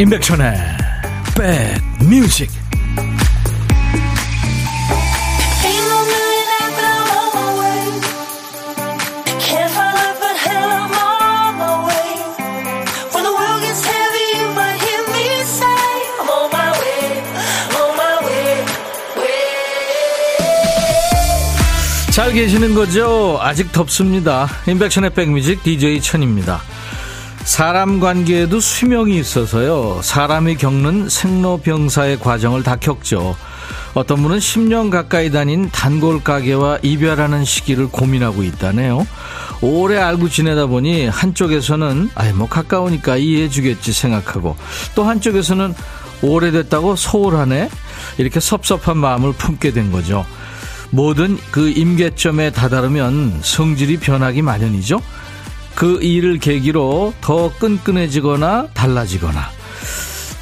[0.00, 0.54] 임백천의
[1.36, 2.48] 백뮤직
[22.10, 23.38] 잘 계시는 거죠?
[23.42, 24.48] 아직 덥습니다.
[24.66, 26.62] 임백천의 백뮤직 DJ 천입니다.
[27.50, 30.02] 사람 관계에도 수명이 있어서요.
[30.04, 33.34] 사람이 겪는 생로병사의 과정을 다 겪죠.
[33.92, 39.04] 어떤 분은 10년 가까이 다닌 단골 가게와 이별하는 시기를 고민하고 있다네요.
[39.62, 44.56] 오래 알고 지내다 보니 한쪽에서는 아이 뭐 가까우니까 이해해 주겠지 생각하고
[44.94, 45.74] 또 한쪽에서는
[46.22, 47.68] 오래됐다고 소홀하네
[48.18, 50.24] 이렇게 섭섭한 마음을 품게 된 거죠.
[50.90, 55.00] 뭐든 그 임계점에 다다르면 성질이 변하기 마련이죠.
[55.74, 59.50] 그 일을 계기로 더 끈끈해지거나 달라지거나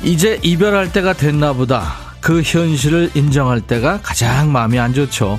[0.03, 5.39] 이제 이별할 때가 됐나 보다 그 현실을 인정할 때가 가장 마음이 안 좋죠.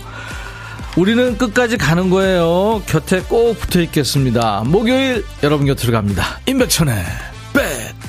[0.97, 2.81] 우리는 끝까지 가는 거예요.
[2.85, 4.63] 곁에 꼭 붙어 있겠습니다.
[4.65, 6.39] 목요일 여러분 곁으로 갑니다.
[6.45, 6.95] 임백천의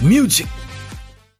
[0.00, 0.48] 백뮤직.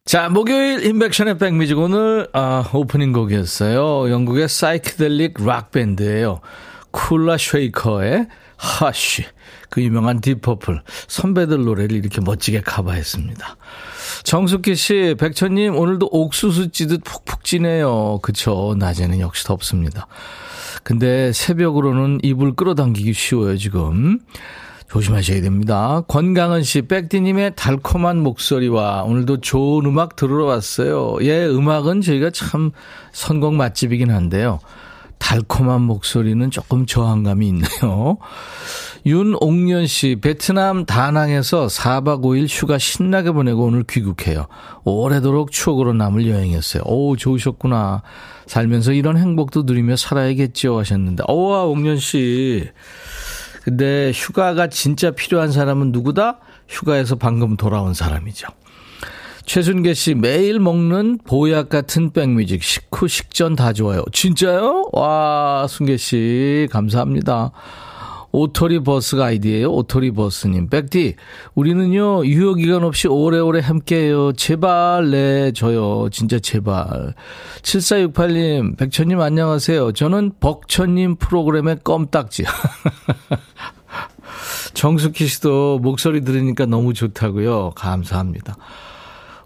[0.05, 4.11] 자, 목요일 임백천의 백뮤직 오늘 아, 오프닝 곡이었어요.
[4.11, 6.41] 영국의 사이키델릭 락 밴드예요.
[6.91, 9.25] 쿨라 쉐이커의 하쉬.
[9.71, 13.55] 그 유명한 딥퍼플 선배들 노래를 이렇게 멋지게 커버했습니다.
[14.23, 18.19] 정숙기 씨, 백천님 오늘도 옥수수 찌듯 푹푹 찌네요.
[18.21, 18.75] 그쵸?
[18.77, 20.07] 낮에는 역시 덥습니다.
[20.83, 24.19] 근데 새벽으로는 이불 끌어당기기 쉬워요 지금.
[24.89, 26.01] 조심하셔야 됩니다.
[26.09, 31.15] 권강은 씨, 백디님의 달콤한 목소리와 오늘도 좋은 음악 들으러 왔어요.
[31.21, 32.71] 예, 음악은 저희가 참
[33.13, 34.59] 선곡 맛집이긴 한데요.
[35.17, 38.17] 달콤한 목소리는 조금 저항감이 있네요.
[39.05, 44.47] 윤옥년 씨, 베트남 다낭에서 4박 5일 휴가 신나게 보내고 오늘 귀국해요.
[44.83, 46.83] 오래도록 추억으로 남을 여행했어요.
[46.85, 48.03] 오, 좋으셨구나.
[48.45, 51.23] 살면서 이런 행복도 누리며 살아야겠죠 하셨는데.
[51.27, 52.69] 오와, 옥년 씨.
[53.63, 56.39] 근데 휴가가 진짜 필요한 사람은 누구다?
[56.67, 58.47] 휴가에서 방금 돌아온 사람이죠.
[59.45, 64.03] 최순계 씨 매일 먹는 보약 같은 백뮤직 식후 식전 다 좋아요.
[64.11, 64.89] 진짜요?
[64.93, 67.51] 와 순계 씨 감사합니다.
[68.31, 69.71] 오토리 버스가 아이디예요.
[69.71, 70.69] 오토리 버스님.
[70.69, 71.15] 백디,
[71.55, 74.33] 우리는요, 유효기간 없이 오래오래 함께해요.
[74.33, 76.07] 제발, 네, 저요.
[76.11, 77.13] 진짜 제발.
[77.61, 79.91] 7468님, 백천님 안녕하세요.
[79.93, 82.43] 저는 백천님 프로그램의 껌딱지.
[84.73, 87.71] 정숙희 씨도 목소리 들으니까 너무 좋다고요.
[87.75, 88.55] 감사합니다.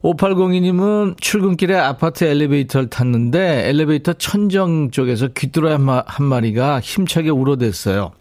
[0.03, 8.11] 5802님은 출근길에 아파트 엘리베이터를 탔는데 엘리베이터 천정 쪽에서 귀뚜라미 한 마리가 힘차게 울어댔어요.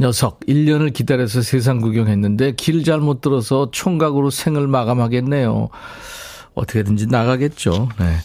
[0.00, 5.68] 녀석 1년을 기다려서 세상 구경했는데 길 잘못 들어서 총각으로 생을 마감하겠네요.
[6.54, 7.88] 어떻게든지 나가겠죠.
[7.98, 8.16] 네.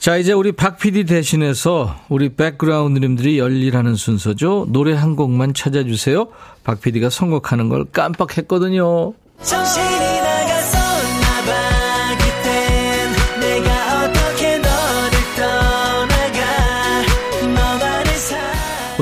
[0.00, 4.66] 자, 이제 우리 박 PD 대신해서 우리 백그라운드님들이 열일하는 순서죠.
[4.70, 6.26] 노래 한 곡만 찾아주세요.
[6.64, 9.12] 박 PD가 선곡하는 걸 깜빡했거든요.
[9.42, 9.91] 정신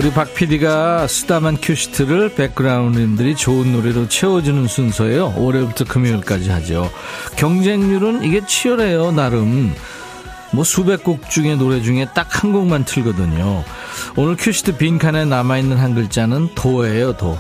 [0.01, 5.35] 우리 박 PD가 쓰다만 큐시트를 백그라운드님들이 좋은 노래로 채워주는 순서예요.
[5.37, 6.91] 올해부터 금요일까지 하죠.
[7.37, 9.75] 경쟁률은 이게 치열해요, 나름.
[10.53, 13.63] 뭐 수백 곡 중에 노래 중에 딱 한 곡만 틀거든요.
[14.17, 17.39] 오늘 큐시트 빈칸에 남아있는 한 글자는 도예요, 도.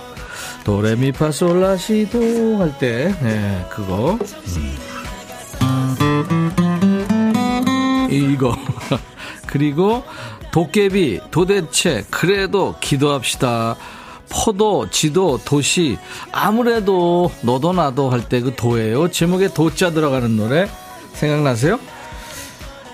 [0.64, 4.18] 도레미파솔라시도 할 때, 네, 그거.
[4.58, 4.76] 음.
[8.10, 8.54] 이거.
[9.50, 10.04] 그리고
[10.52, 13.76] 도깨비 도대체 그래도 기도합시다.
[14.28, 15.98] 포도, 지도, 도시
[16.32, 19.10] 아무래도 너도 나도 할 때 그 도예요.
[19.10, 20.68] 제목에 도자 들어가는 노래
[21.14, 21.80] 생각나세요?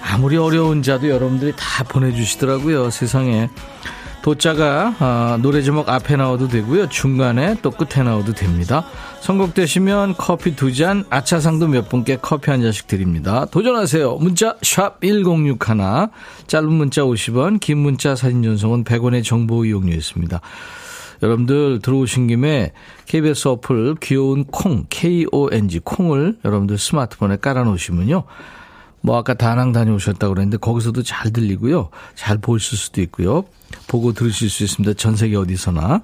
[0.03, 2.91] 아무리 어려운 자도 여러분들이 다 보내주시더라고요.
[2.91, 3.50] 세상에.
[4.26, 6.88] 도자가 어, 노래 제목 앞에 나와도 되고요.
[6.88, 8.84] 중간에 또 끝에 나와도 됩니다.
[9.20, 13.46] 선곡되시면 커피 두 잔, 아차상도 몇 분께 커피 한 잔씩 드립니다.
[13.52, 14.17] 도전하세요.
[14.17, 16.08] 문자 1061,
[16.49, 20.40] 짧은 문자 50원, 긴 문자 사진 전송은 100원의 정보 이용료 있습니다.
[21.23, 22.73] 여러분들 들어오신 김에
[23.05, 28.25] KBS 어플 귀여운 콩, K-O-N-G, 콩을 여러분들 스마트폰에 깔아놓으시면요.
[29.00, 31.90] 뭐 아까 다낭 다녀오셨다고 그랬는데 거기서도 잘 들리고요.
[32.14, 33.44] 잘 보실 수도 있고요.
[33.88, 34.94] 보고 들으실 수 있습니다.
[34.94, 36.02] 전 세계 어디서나.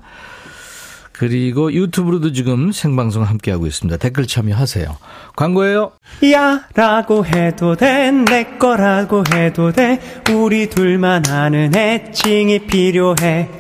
[1.12, 3.98] 그리고 유튜브로도 지금 생방송 함께하고 있습니다.
[3.98, 4.96] 댓글 참여하세요.
[5.36, 5.92] 광고예요.
[6.32, 8.10] 야 라고 해도 돼.
[8.10, 10.00] 내 거라고 해도 돼.
[10.34, 13.50] 우리 둘만 아는 애칭이 필요해.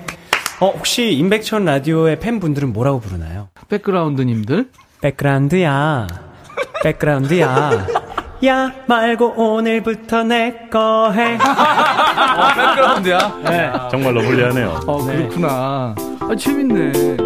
[0.60, 3.48] 어, 혹시 임백천 라디오의 팬분들은 뭐라고 부르나요?
[3.68, 4.70] 백그라운드님들?
[5.00, 6.06] 백그라운드야.
[6.82, 7.86] 백그라운드야.
[8.44, 11.36] 야 말고 오늘부터 내 거 해.
[11.38, 13.40] 어, 백그라운드야.
[13.44, 13.72] 네.
[13.90, 14.80] 정말 러블리하네요.
[14.86, 15.94] 어, 그렇구나.
[16.20, 17.16] 아, 재밌네.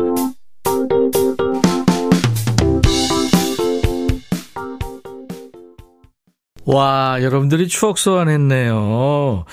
[6.65, 9.45] 와, 여러분들이 추억 소환했네요.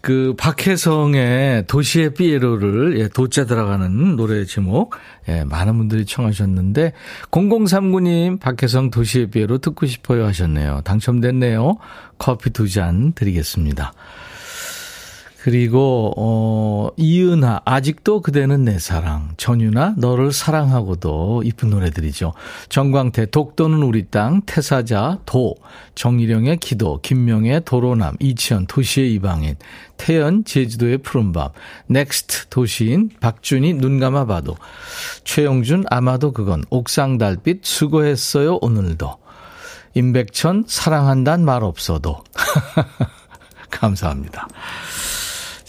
[0.00, 4.94] 그 박혜성의 도시의 삐에로를 예, 도자 들어가는 노래 제목
[5.28, 6.92] 예, 많은 분들이 청하셨는데
[7.30, 10.80] 0039님 박혜성 도시의 삐에로 듣고 싶어요 하셨네요.
[10.84, 11.76] 당첨됐네요.
[12.18, 13.92] 커피 두 잔 드리겠습니다.
[15.42, 22.34] 그리고 어 이은하 아직도 그대는 내 사랑 전유나 너를 사랑하고도 이쁜 노래들이죠.
[22.68, 25.54] 정광태 독도는 우리 땅 태사자 도
[25.94, 29.54] 정일영의 기도 김명의 도로남 이치현 도시의 이방인
[29.96, 31.48] 태연 제주도의 푸른밤
[31.86, 34.56] 넥스트 도시인 박준희 눈 감아 봐도
[35.24, 39.16] 최영준 아마도 그건 옥상 달빛 수고했어요 오늘도
[39.94, 42.24] 임백천 사랑한단 말 없어도
[43.70, 44.46] 감사합니다.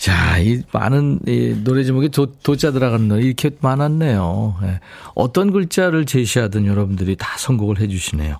[0.01, 4.56] 자, 이 많은 이 노래 제목에 도, 도자 들어가는 노래 이렇게 많았네요.
[4.63, 4.80] 네.
[5.13, 8.38] 어떤 글자를 제시하든 여러분들이 다 선곡을 해 주시네요.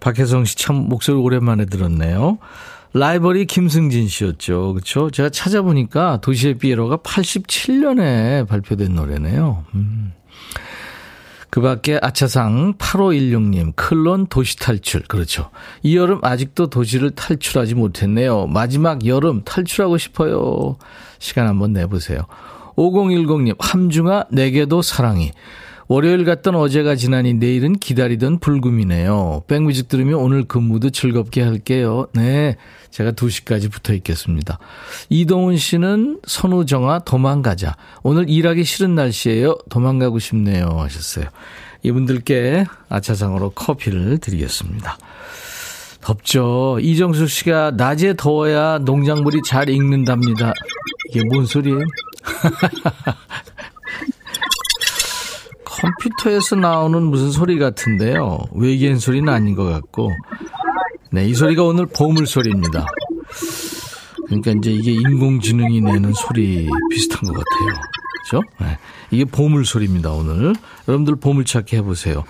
[0.00, 2.38] 박혜성 씨 참 목소리 오랜만에 들었네요.
[2.94, 4.72] 라이벌이 김승진 씨였죠.
[4.72, 5.10] 그렇죠?
[5.10, 9.66] 제가 찾아보니까 도시의 피에로가 87년에 발표된 노래네요.
[9.74, 10.14] 음.
[11.50, 15.02] 그 밖에 아차상 8516님, 클론 도시 탈출.
[15.02, 15.50] 그렇죠.
[15.82, 18.46] 이 여름 아직도 도시를 탈출하지 못했네요.
[18.46, 20.76] 마지막 여름 탈출하고 싶어요.
[21.18, 22.26] 시간 한번 내보세요.
[22.76, 25.32] 5010님, 함중아, 내게도 사랑이.
[25.90, 29.42] 월요일 갔던 어제가 지나니 내일은 기다리던 불금이네요.
[29.48, 32.06] 백뮤직 들으면 오늘 근무도 즐겁게 할게요.
[32.14, 32.56] 네.
[32.90, 34.60] 제가 2시까지 붙어 있겠습니다.
[35.08, 37.74] 이동훈 씨는 선우정아 도망가자.
[38.04, 39.58] 오늘 일하기 싫은 날씨예요.
[39.68, 40.68] 도망가고 싶네요.
[40.78, 41.24] 하셨어요.
[41.82, 44.96] 이분들께 아차상으로 커피를 드리겠습니다.
[46.02, 46.78] 덥죠.
[46.80, 50.52] 이정수 씨가 낮에 더워야 농작물이 잘 익는답니다.
[51.08, 51.80] 이게 뭔 소리예요?
[55.80, 58.38] 컴퓨터에서 나오는 무슨 소리 같은데요.
[58.54, 60.10] 외계인 소리는 아닌 것 같고.
[61.12, 62.86] 네, 이 소리가 오늘 보물 소리입니다.
[64.26, 67.80] 그러니까 이제 이게 인공지능이 내는 소리 비슷한 것 같아요.
[68.22, 68.42] 그죠?
[68.60, 68.78] 네.
[69.10, 70.54] 이게 보물 소리입니다, 오늘.
[70.86, 72.22] 여러분들 보물 찾기 해보세요.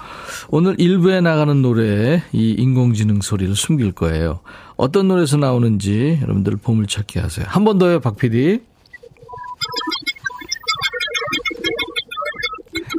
[0.49, 4.41] 오늘 일부에 나가는 노래에 이 인공지능 소리를 숨길 거예요.
[4.77, 7.45] 어떤 노래에서 나오는지 여러분들 보물 찾기 하세요.
[7.49, 8.61] 한 번 더요, 박 PD.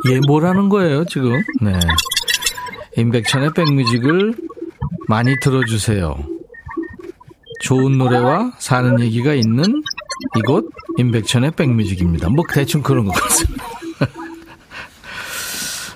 [0.10, 1.42] 예, 뭐라는 거예요, 지금?
[1.62, 1.80] 네.
[2.98, 4.34] 임백천의 백뮤직을
[5.08, 6.16] 많이 들어주세요.
[7.62, 9.84] 좋은 노래와 사는 얘기가 있는
[10.38, 12.30] 이곳 임백천의 백뮤직입니다.
[12.30, 13.66] 뭐 대충 그런 것 같습니다.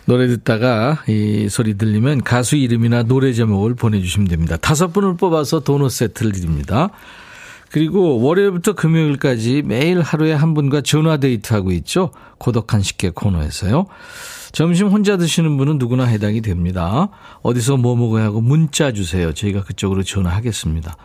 [0.05, 4.55] 노래 듣다가 이 소리 들리면 가수 이름이나 노래 제목을 보내주시면 됩니다.
[4.57, 6.91] 다섯 분을 뽑아서 도넛 세트를 드립니다.
[7.71, 12.11] 그리고 월요일부터 금요일까지 매일 하루에 한 분과 전화 데이트하고 있죠.
[12.37, 13.87] 고독한 식객 코너에서요.
[14.51, 17.09] 점심 혼자 드시는 분은 누구나 해당이 됩니다.
[17.41, 19.33] 어디서 뭐 먹어야 하고 문자 주세요.
[19.33, 20.95] 저희가 그쪽으로 전화하겠습니다.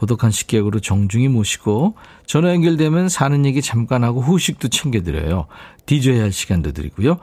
[0.00, 5.46] 고독한 식객으로 정중히 모시고 전화 연결되면 사는 얘기 잠깐 하고 후식도 챙겨드려요.
[5.84, 7.18] 디저야 할 시간도 드리고요.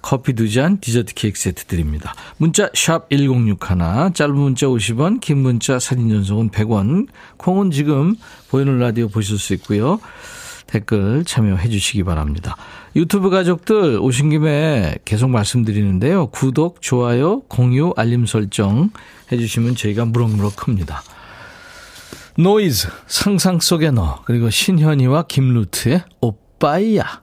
[0.00, 2.14] 커피 두 잔, 디저트 케이크 세트 드립니다.
[2.38, 7.08] 문자 샵 1061, 짧은 문자 50원, 긴 문자 사진 전송은 100원.
[7.36, 8.14] 콩은 지금
[8.48, 10.00] 보이는 라디오 보실 수 있고요.
[10.66, 12.56] 댓글 참여해 주시기 바랍니다.
[12.96, 16.28] 유튜브 가족들 오신 김에 계속 말씀드리는데요.
[16.28, 18.88] 구독, 좋아요, 공유, 알림 설정
[19.30, 21.02] 해주시면 저희가 무럭무럭 큽니다.
[22.38, 27.22] 노이즈, 상상 속의 너, 그리고 신현이와 김루트의 오빠이야.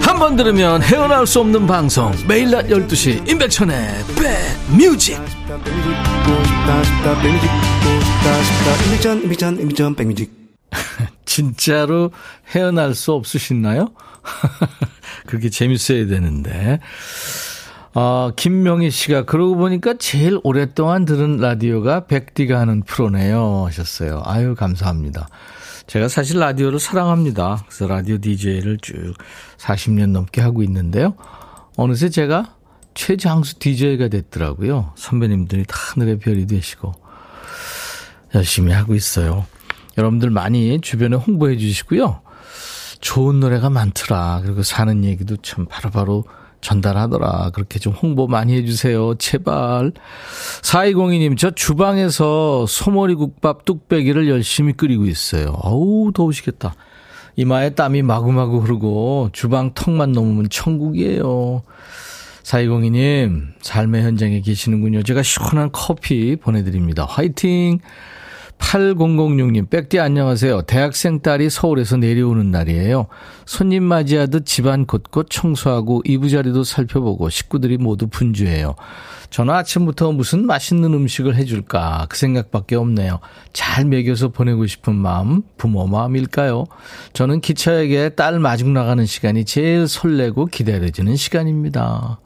[0.00, 5.18] 한 번 들으면 헤어나올 수 없는 방송 매일 낮 12시 임백천의 백뮤직
[11.24, 12.10] 진짜로
[12.54, 13.88] 헤어날 수 없으시나요?
[15.26, 16.80] 그게 재밌어야 되는데.
[17.94, 24.22] 아, 김명희 씨가 그러고 보니까 제일 오랫동안 들은 라디오가 백디가 하는 프로네요 하셨어요.
[24.24, 25.28] 아유 감사합니다.
[25.90, 27.64] 제가 사실 라디오를 사랑합니다.
[27.66, 29.12] 그래서 라디오 DJ를 쭉
[29.58, 31.16] 40년 넘게 하고 있는데요.
[31.76, 32.54] 어느새 제가
[32.94, 34.92] 최장수 DJ가 됐더라고요.
[34.94, 36.92] 선배님들이 다 하늘의 별이 되시고.
[38.36, 39.46] 열심히 하고 있어요.
[39.98, 42.20] 여러분들 많이 주변에 홍보해 주시고요.
[43.00, 44.42] 좋은 노래가 많더라.
[44.44, 46.24] 그리고 사는 얘기도 참 바로바로
[46.60, 47.50] 전달하더라.
[47.54, 49.14] 그렇게 좀 홍보 많이 해주세요.
[49.16, 49.92] 제발.
[50.62, 55.56] 4202님, 저 주방에서 소머리 국밥 뚝배기를 열심히 끓이고 있어요.
[55.62, 56.74] 어우, 더우시겠다.
[57.36, 61.62] 이마에 땀이 마구마구 흐르고 주방 턱만 넘으면 천국이에요.
[62.42, 65.02] 4202님, 삶의 현장에 계시는군요.
[65.02, 67.04] 제가 시원한 커피 보내드립니다.
[67.04, 67.78] 화이팅!
[68.60, 70.62] 8006님, 백디 안녕하세요.
[70.62, 73.08] 대학생 딸이 서울에서 내려오는 날이에요.
[73.44, 78.76] 손님 맞이하듯 집안 곳곳 청소하고 이부자리도 살펴보고 식구들이 모두 분주해요.
[79.30, 83.20] 저는 아침부터 무슨 맛있는 음식을 해줄까 그 생각밖에 없네요.
[83.52, 86.66] 잘 먹여서 보내고 싶은 마음 부모 마음일까요?
[87.12, 92.20] 저는 기차역에 딸 마중 나가는 시간이 제일 설레고 기다려지는 시간입니다.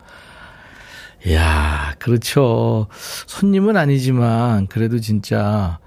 [1.27, 2.87] 이야, 그렇죠.
[3.27, 5.79] 손님은 아니지만 그래도 진짜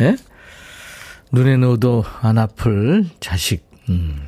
[0.00, 0.16] 예?
[1.32, 3.64] 눈에 넣어도 안 아플 자식.
[3.88, 4.26] 음.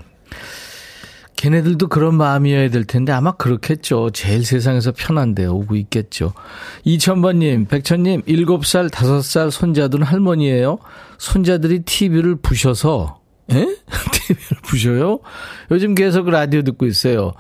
[1.37, 4.11] 걔네들도 그런 마음이어야 될 텐데 아마 그렇겠죠.
[4.11, 6.33] 제일 세상에서 편한데 오고 있겠죠.
[6.85, 10.79] 이천번님, 백천님, 7살, 5살 손자들은 할머니예요.
[11.19, 13.21] 손자들이 TV를 부셔서,
[13.53, 13.57] 에?
[13.57, 15.21] TV를 부셔요?
[15.71, 17.35] 요즘 계속 라디오 듣고 있어요.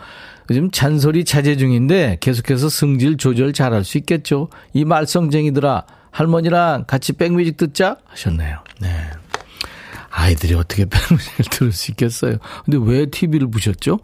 [0.50, 4.50] 요즘 잔소리 자제 중인데 계속해서 승질 조절 잘할 수 있겠죠.
[4.74, 8.58] 이 말썽쟁이들아, 할머니랑 같이 백뮤직 듣자 하셨네요.
[8.80, 8.88] 네.
[10.10, 12.36] 아이들이 어떻게 백뮤직을 들을 수 있겠어요.
[12.64, 13.98] 근데 왜 TV를 보셨죠?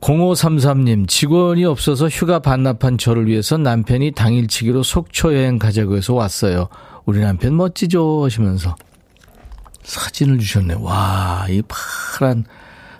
[0.00, 6.68] 0533님, 직원이 없어서 휴가 반납한 저를 위해서 남편이 당일치기로 속초 여행 가자고 해서 왔어요.
[7.06, 8.22] 우리 남편 멋지죠?
[8.22, 8.76] 하시면서
[9.82, 10.74] 사진을 주셨네.
[10.80, 12.44] 와, 이 파란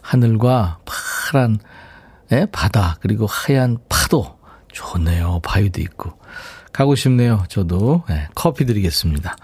[0.01, 1.59] 하늘과 파란
[2.31, 2.47] 네?
[2.51, 4.39] 바다, 그리고 하얀 파도.
[4.73, 5.41] 좋네요.
[5.45, 6.24] 바위도 있고.
[6.75, 7.45] 가고 싶네요.
[7.49, 8.03] 저도.
[8.09, 9.37] 네, 커피 드리겠습니다.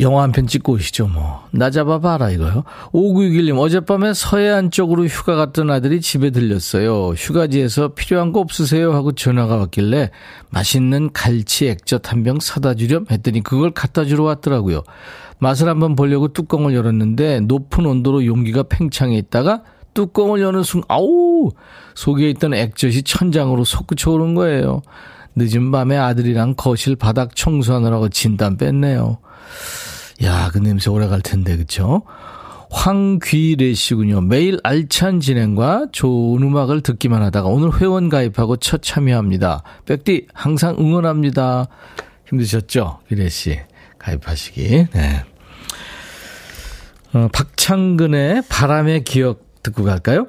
[0.00, 1.44] 영화 한 편 찍고 오시죠, 뭐.
[1.52, 2.64] 나 잡아봐라, 이거요.
[2.92, 7.10] 5961님, 어젯밤에 서해안 쪽으로 휴가 갔던 아들이 집에 들렸어요.
[7.10, 8.92] 휴가지에서 필요한 거 없으세요?
[8.92, 10.10] 하고 전화가 왔길래
[10.50, 14.82] 맛있는 갈치 액젓 한 병 사다 주렴 했더니 그걸 갖다 주러 왔더라고요.
[15.38, 19.62] 맛을 한번 보려고 뚜껑을 열었는데 높은 온도로 용기가 팽창해 있다가
[19.94, 21.52] 뚜껑을 여는 순간, 아우!
[21.94, 24.82] 속에 있던 액젓이 천장으로 솟구쳐 오른 거예요.
[25.36, 29.18] 늦은 밤에 아들이랑 거실 바닥 청소하느라고 진단 뺐네요.
[30.22, 32.02] 야, 그 냄새 오래 갈 텐데, 그쵸?
[32.70, 34.20] 황귀래 씨군요.
[34.20, 39.62] 매일 알찬 진행과 좋은 음악을 듣기만 하다가 오늘 회원 가입하고 첫 참여합니다.
[39.86, 41.68] 백디, 항상 응원합니다.
[42.28, 43.00] 힘드셨죠?
[43.08, 43.60] 귀래 씨.
[43.98, 44.86] 가입하시기.
[44.92, 45.24] 네.
[47.14, 50.26] 어, 박창근의 바람의 기억 듣고 갈까요?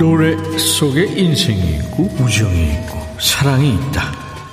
[0.00, 4.10] 노래 속에 인생이 있고 우정이 있고 사랑이 있다.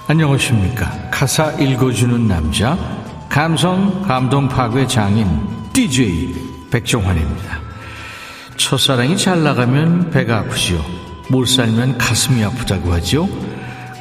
[0.07, 1.09] 안녕하십니까.
[1.09, 2.77] 가사 읽어주는 남자
[3.29, 5.25] 감성 감동 파괴 장인
[5.71, 6.35] DJ
[6.69, 7.61] 백종환입니다.
[8.57, 10.83] 첫사랑이 잘 나가면 배가 아프죠.
[11.29, 13.29] 못 살면 가슴이 아프다고 하죠.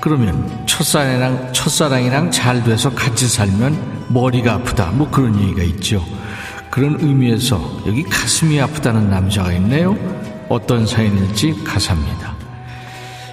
[0.00, 4.90] 그러면 첫사랑이랑 첫사랑이랑 잘 돼서 같이 살면 머리가 아프다.
[4.90, 6.04] 뭐 그런 얘기가 있죠.
[6.72, 9.96] 그런 의미에서 여기 가슴이 아프다는 남자가 있네요.
[10.48, 12.34] 어떤 사연일지 가사입니다.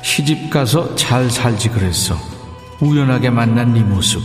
[0.02, 2.16] 시집 가서 잘 살지 그랬어.
[2.80, 4.22] 우연하게 만난 네 모습.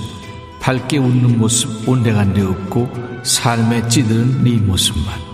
[0.61, 2.89] 밝게 웃는 모습 온데간데 없고
[3.23, 5.29] 삶에 찌드는 네 모습만.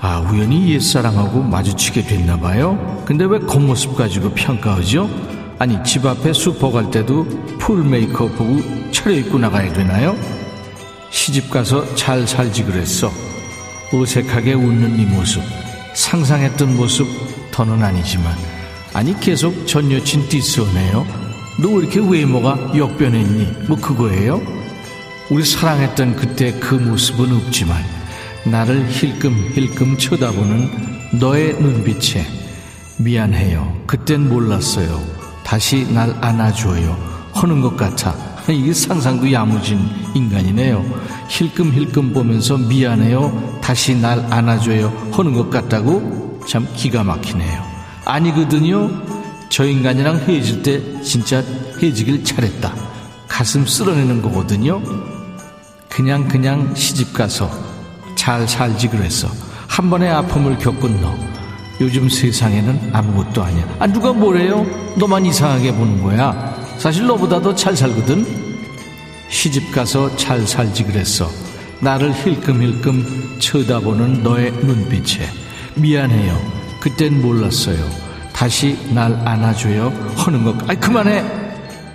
[0.00, 3.02] 아, 우연히 옛사랑하고 마주치게 됐나 봐요.
[3.04, 5.10] 근데 왜 겉모습 가지고 평가하죠?
[5.58, 7.26] 아니, 집 앞에 슈퍼 갈 때도
[7.58, 8.60] full 메이크업 하고
[8.92, 10.16] 차려입고 나가야 되나요?
[11.10, 13.10] 시집 가서 잘 살지 그랬어.
[13.92, 15.42] 어색하게 웃는 네 모습.
[15.94, 17.06] 상상했던 모습
[17.50, 18.34] 더는 아니지만
[18.94, 21.06] 아니 계속 전 여친 디스오네요
[21.60, 23.66] 너 왜 이렇게 외모가 역변했니?
[23.66, 24.40] 뭐 그거예요?
[25.30, 27.82] 우리 사랑했던 그때 그 모습은 없지만
[28.44, 32.24] 나를 힐끔힐끔 쳐다보는 너의 눈빛에
[32.98, 33.82] 미안해요.
[33.86, 35.02] 그땐 몰랐어요.
[35.44, 36.96] 다시 날 안아줘요.
[37.34, 38.14] 하는 것 같아.
[38.52, 39.78] 이게 상상도 야무진
[40.14, 40.84] 인간이네요.
[41.28, 43.60] 힐끔힐끔 보면서 미안해요.
[43.62, 45.10] 다시 날 안아줘요.
[45.12, 46.40] 하는 것 같다고?
[46.48, 47.62] 참 기가 막히네요.
[48.04, 48.90] 아니거든요.
[49.50, 51.42] 저 인간이랑 헤어질 때 진짜
[51.80, 52.74] 헤어지길 잘했다.
[53.28, 54.82] 가슴 쓸어내는 거거든요.
[55.88, 57.50] 그냥 그냥 시집 가서
[58.14, 59.28] 잘 살지 그랬어.
[59.66, 61.14] 한 번의 아픔을 겪은 너.
[61.80, 63.64] 요즘 세상에는 아무것도 아니야.
[63.78, 64.66] 아, 누가 뭐래요?
[64.96, 66.57] 너만 이상하게 보는 거야.
[66.78, 68.24] 사실 너보다도 잘 살거든.
[69.28, 71.28] 시집 가서 잘 살지 그랬어.
[71.80, 75.28] 나를 힐끔힐끔 쳐다보는 너의 눈빛에
[75.74, 76.40] 미안해요.
[76.80, 77.78] 그땐 몰랐어요.
[78.32, 79.92] 다시 날 안아줘요.
[80.16, 80.70] 하는 것.
[80.70, 81.24] 아이 그만해.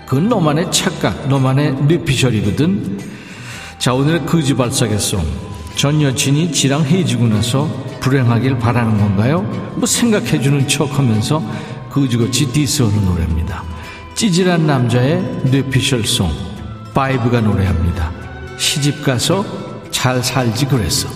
[0.05, 2.99] 그건 너만의 착각, 너만의 뇌피셜이거든.
[3.79, 5.25] 자 오늘의 거지 발사계송.
[5.75, 7.67] 전 여친이 지랑 헤어지고 나서
[8.01, 9.41] 불행하길 바라는 건가요?
[9.75, 11.41] 뭐 생각해주는 척 하면서
[11.89, 13.72] 거지같이 diss하는 노래입니다.
[14.15, 15.21] 찌질한 남자의
[15.51, 16.29] 뇌피셜song
[16.93, 18.11] 바이브가 노래합니다.
[18.57, 19.43] 시집 가서
[19.91, 21.09] 잘 살지 그랬어.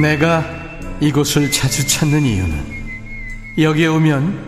[0.00, 0.44] 내가
[1.00, 2.64] 이곳을 자주 찾는 이유는
[3.58, 4.47] 여기에 오면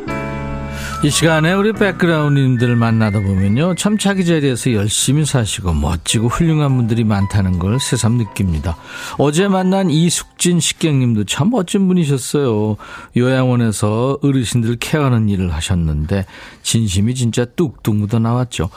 [1.03, 3.73] 이 시간에 우리 백그라운드님들 만나다 보면요.
[3.73, 8.77] 참 자기 자리에서 열심히 사시고 멋지고 훌륭한 분들이 많다는 걸 새삼 느낍니다.
[9.17, 12.77] 어제 만난 이숙진 식객님도 참 멋진 분이셨어요.
[13.17, 16.27] 요양원에서 어르신들 케어하는 일을 하셨는데
[16.61, 18.69] 진심이 진짜 뚝뚝 묻어 나왔죠.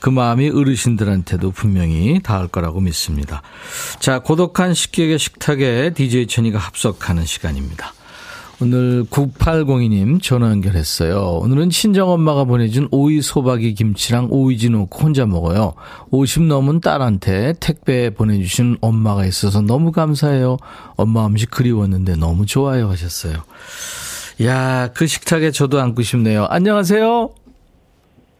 [0.00, 3.42] 그 마음이 어르신들한테도 분명히 닿을 거라고 믿습니다.
[4.00, 7.92] 자, 고독한 식객의 식탁에 DJ 천이가 합석하는 시간입니다.
[8.60, 11.38] 오늘 9802님 전화 연결했어요.
[11.42, 15.74] 오늘은 친정엄마가 보내준 오이 소박이 김치랑 오이지 넣고 혼자 먹어요.
[16.10, 20.56] 50 넘은 딸한테 택배 보내주신 엄마가 있어서 너무 감사해요.
[20.96, 23.34] 엄마 음식 그리웠는데 너무 좋아요 하셨어요.
[24.42, 26.46] 야, 그 식탁에 저도 앉고 싶네요.
[26.50, 27.30] 안녕하세요.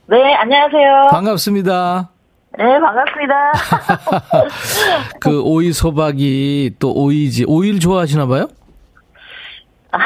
[0.08, 1.08] 네, 안녕하세요.
[1.12, 2.10] 반갑습니다.
[2.58, 3.52] 네, 반갑습니다.
[5.20, 8.48] 그 오이 소박이 또 오이지 오이를 좋아하시나 봐요?
[9.92, 9.98] 아,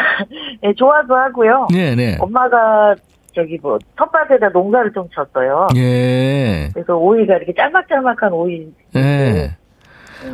[0.63, 1.69] 네, 좋아도 하고요.
[1.73, 2.17] 네, 네.
[2.21, 2.95] 엄마가
[3.35, 5.69] 저기 뭐 텃밭에다 농사를 좀 쳤어요.
[5.77, 6.71] 예.
[6.73, 8.67] 그래서 오이가 이렇게 짤막짤막한 오이.
[8.97, 9.57] 예.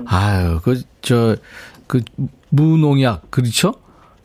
[0.06, 1.36] 아유, 그, 저,
[1.86, 2.00] 그,
[2.50, 3.74] 무농약, 그렇죠?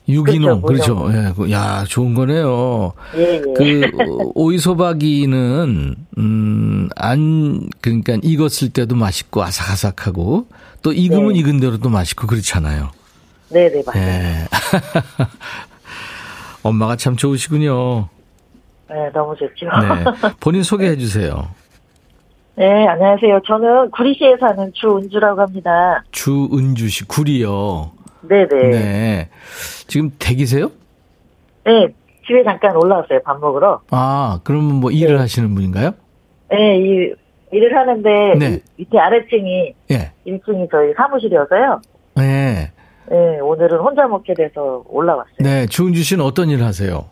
[0.10, 1.18] 유기농, 그렇죠, 그렇죠.
[1.18, 2.92] 예, 그, 야, 좋은 거네요.
[3.16, 3.42] 예, 예.
[3.56, 3.90] 그,
[4.36, 10.48] 오이 소박이는, 음, 안, 그러니까 익었을 때도 맛있고 아삭아삭하고,
[10.82, 11.40] 또 익으면 네.
[11.40, 12.90] 익은 대로도 맛있고 그렇잖아요.
[13.54, 14.08] 네, 네, 맞아요.
[14.08, 14.48] 예.
[16.63, 18.08] 엄마가 참 좋으시군요.
[18.89, 19.66] 네, 너무 좋죠.
[19.66, 20.32] 네.
[20.42, 21.48] 본인 소개해 주세요.
[22.56, 23.42] 네, 안녕하세요.
[23.46, 26.04] 저는 구리시에 사는 주은주라고 합니다.
[26.12, 27.92] 주은주 씨, 구리요.
[28.22, 28.56] 네, 네.
[28.56, 28.70] 네.
[28.70, 29.30] 네.
[29.88, 30.72] 지금 댁이세요?
[32.26, 33.22] 집에 잠깐 올라왔어요.
[33.24, 33.82] 밥 먹으러.
[33.92, 35.22] 아, 그러면 뭐 일을 네.
[35.22, 35.92] 하시는 분인가요?
[36.50, 37.13] 네, 이,
[37.52, 38.60] 일을 하는데 네.
[38.78, 40.12] 밑에 아래층이 예.
[40.26, 41.82] 1층이 저희 사무실이어서요.
[42.16, 42.72] 네.
[43.10, 45.36] 네, 오늘은 혼자 먹게 돼서 올라왔어요.
[45.39, 45.66] 네.
[45.68, 47.06] 주은주 씨는 어떤 일을 하세요?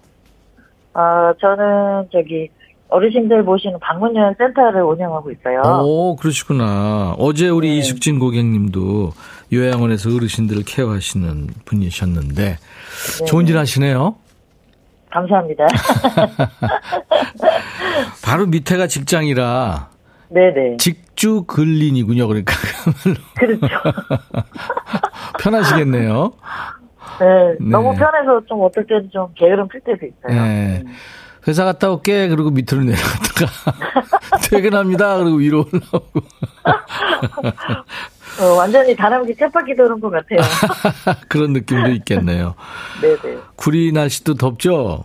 [0.94, 2.50] 아, 저는 저기
[2.90, 5.62] 어르신들 모시는 방문연 센터를 운영하고 있어요.
[5.84, 7.16] 오, 그러시구나.
[7.18, 7.78] 어제 우리 네.
[7.78, 9.12] 이숙진 고객님도
[9.54, 12.44] 요양원에서 어르신들을 케어하시는 분이셨는데
[13.20, 13.26] 네.
[13.26, 14.16] 좋은 일 하시네요.
[15.10, 15.68] 감사합니다.
[18.24, 19.90] 바로 밑에가 직장이라
[20.34, 20.78] 네네.
[20.78, 22.28] 직주 근린이군요.
[22.28, 22.54] 그러니까
[23.38, 23.68] 그렇죠.
[25.40, 26.32] 편하시겠네요.
[27.20, 27.26] 네,
[27.60, 27.70] 네.
[27.70, 30.42] 너무 편해서 좀 어떨 때는 좀 게으름 필 때도 있어요.
[30.42, 30.84] 네.
[31.48, 32.28] 회사 갔다 올게.
[32.30, 33.52] 그리고 밑으로 내려갔다가
[34.50, 35.18] 퇴근합니다.
[35.18, 36.20] 그리고 위로 올라오고.
[38.42, 40.40] 어, 완전히 다람쥐 쳇바퀴 도는 것 같아요.
[41.28, 42.56] 그런 느낌도 있겠네요.
[43.02, 43.38] 네네.
[43.56, 45.04] 구리 날씨도 덥죠?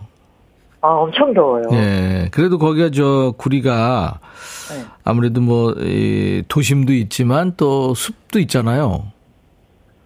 [0.87, 1.63] 아, 엄청 더워요.
[1.73, 2.29] 예.
[2.31, 4.19] 그래도 거기가 저 구리가
[4.69, 4.85] 네.
[5.03, 9.11] 아무래도 뭐, 이 도심도 있지만 또 숲도 있잖아요.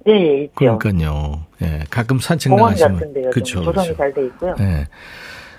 [0.08, 0.80] 예, 예, 있죠.
[0.80, 1.46] 그러니까요.
[1.62, 1.84] 예.
[1.92, 3.14] 가끔 산책 나가시면.
[3.46, 3.96] 좀 조성이.
[3.96, 4.56] 잘 돼 있고요.
[4.60, 4.88] 예.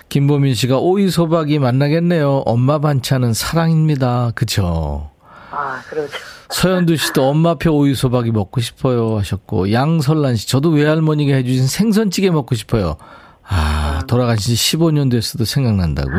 [0.09, 2.43] 김보민 씨가 오이 소박이 만나겠네요.
[2.45, 4.31] 엄마 반찬은 사랑입니다.
[4.35, 5.09] 그쵸.
[5.51, 6.11] 아, 그렇죠.
[6.49, 12.53] 서현두 씨도 엄마표 오이 소박이 먹고 싶어요 하셨고 양설란 씨 저도 외할머니가 해주신 생선찌개 먹고
[12.55, 12.97] 싶어요.
[13.45, 16.09] 아 돌아가신 지 15년 됐어도 생각난다고.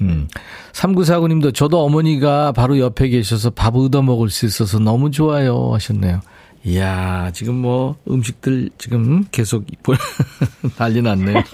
[0.00, 0.28] 음.
[0.72, 6.20] 3949님도 저도 어머니가 바로 옆에 계셔서 밥 얻어 먹을 수 있어서 너무 좋아요 하셨네요.
[6.64, 9.64] 이야 지금 뭐 음식들 지금 계속
[10.78, 11.42] 난리 났네요.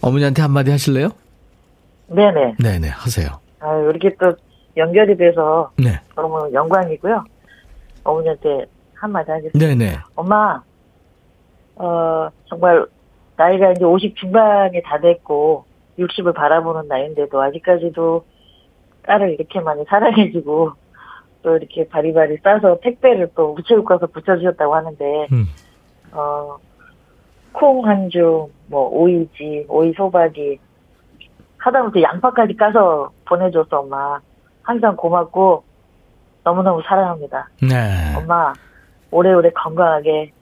[0.00, 1.10] 어머니한테 한마디 하실래요?
[2.08, 2.56] 네네.
[2.58, 3.28] 네네 하세요.
[3.60, 4.34] 아, 이렇게 또
[4.76, 7.24] 연결이 돼서 네 너무 영광이고요.
[8.04, 9.58] 어머니한테 한마디 하겠습니다.
[9.58, 10.60] 네네 엄마,
[11.76, 12.86] 어, 정말
[13.36, 15.64] 나이가 이제 50 중반이 다 됐고
[15.98, 18.24] 60을 바라보는 나이인데도 아직까지도
[19.02, 20.72] 딸을 이렇게 많이 사랑해주고
[21.42, 25.46] 또 이렇게 바리바리 싸서 택배를 또 우체국 가서 붙여주셨다고 하는데, 음.
[26.12, 26.56] 어,
[27.52, 30.58] 콩 한 줌, 뭐, 오이지, 오이 소박이,
[31.58, 34.20] 하다못해 양파까지 까서 보내줘서 엄마,
[34.62, 35.64] 항상 고맙고,
[36.44, 37.48] 너무너무 사랑합니다.
[37.60, 38.16] 네.
[38.16, 38.52] 엄마,
[39.10, 40.32] 오래오래 건강하게,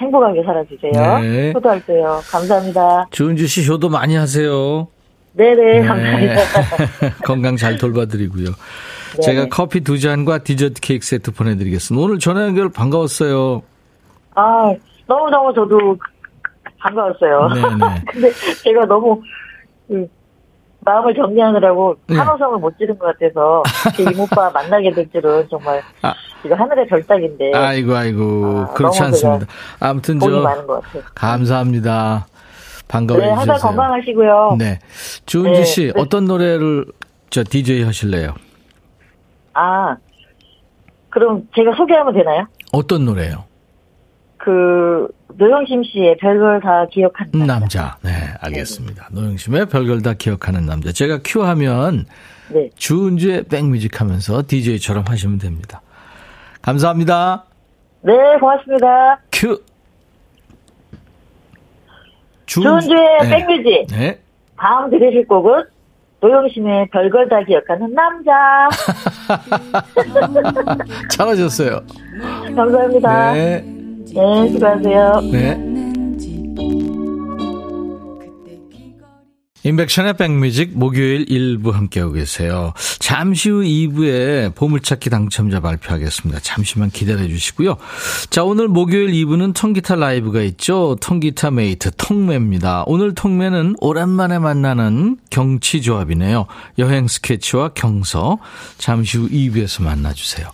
[0.00, 1.18] 행복하게 살아주세요.
[1.20, 1.52] 네.
[1.52, 2.20] 효도할게요.
[2.30, 3.06] 감사합니다.
[3.10, 4.88] 주은주 씨 효도 많이 하세요.
[5.32, 6.34] 네네, 감사합니다.
[7.24, 8.46] 건강 잘 돌봐드리고요.
[8.46, 9.20] 네.
[9.22, 12.04] 제가 커피 두 잔과 디저트 케이크 세트 보내드리겠습니다.
[12.04, 13.62] 오늘 전화 연결 반가웠어요.
[14.34, 14.72] 아,
[15.06, 15.96] 너무너무 저도
[16.78, 17.48] 반가웠어요.
[17.48, 18.02] 네네.
[18.10, 18.32] 근데
[18.64, 19.20] 제가 너무,
[19.86, 20.08] 그,
[20.82, 22.16] 마음을 정리하느라고 네.
[22.16, 23.62] 한호성을 못 지른 것 같아서
[23.96, 26.14] 제 이모빠 만나게 될 줄은 정말 아.
[26.44, 29.46] 이거 하늘의 별따기인데 아이고 아이고 아, 그렇지 않습니다.
[29.78, 30.42] 아무튼 저.
[31.14, 32.26] 감사합니다.
[32.88, 33.58] 반가워해 네, 항상.
[33.58, 34.56] 건강하시고요.
[34.58, 34.78] 네.
[35.26, 36.00] 주은주 네, 씨 네.
[36.00, 36.86] 어떤 노래를
[37.30, 38.34] 저 DJ 하실래요?
[39.54, 39.96] 아,
[41.10, 42.46] 그럼 제가 소개하면 되나요?
[42.72, 43.44] 어떤 노래요?
[44.38, 47.38] 그 노영심 씨의 별걸 다 기억한다.
[47.46, 47.96] 남자.
[48.02, 49.08] 네, 알겠습니다.
[49.12, 50.92] 노영심의 별걸 다 기억하는 남자.
[50.92, 52.06] 제가 큐 하면
[52.48, 55.80] 네, 주은주의 백뮤직 하면서 DJ처럼 하시면 됩니다.
[56.62, 57.44] 감사합니다.
[58.02, 59.20] 네, 고맙습니다.
[59.32, 59.60] 큐.
[62.46, 63.28] 주은주- 조은주의 네.
[63.46, 64.20] 백뮤직 네.
[64.58, 65.64] 다음 들으실 곡은
[66.20, 68.68] 노영심의 별걸 다 기억하는 남자.
[71.10, 71.80] 잘하셨어요.
[72.56, 73.32] 감사합니다.
[73.32, 73.64] 네,
[74.14, 74.52] 네.
[74.52, 75.20] 수고하세요.
[75.32, 75.70] 네.
[79.62, 82.72] 인백션의 백뮤직 목요일 1부 함께하고 계세요.
[82.98, 86.40] 잠시 후 2부에 보물찾기 당첨자 발표하겠습니다.
[86.40, 87.76] 잠시만 기다려 주시고요.
[88.30, 90.96] 자, 오늘 목요일 2부는 통기타 라이브가 있죠.
[91.02, 92.84] 통기타 mate 통매입니다.
[92.86, 96.46] 오늘 통매는 오랜만에 만나는 경치 조합이네요.
[96.78, 98.38] 여행 스케치와 경서.
[98.78, 100.48] 잠시 후 2부에서 만나주세요.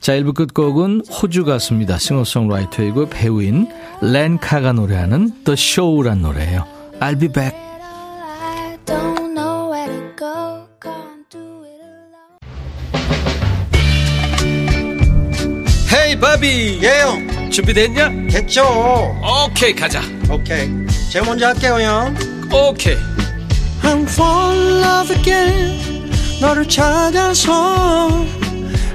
[0.00, 1.98] 자, 1부 끝곡은 호주 가수입니다.
[1.98, 3.68] 싱어송라이터이고 배우인
[4.00, 6.66] 렌카가 노래하는 The Show란 노래예요.
[7.00, 7.54] I'll be back.
[15.92, 18.08] 헤이 바비 예영 준비됐냐?
[18.30, 18.62] 됐죠
[19.44, 20.68] 오케이 가자 오케이
[21.10, 22.16] 제가 먼저 할게요 형
[22.52, 22.96] 오케이
[23.82, 26.10] I'm fall in love again
[26.40, 28.39] 너를 찾아서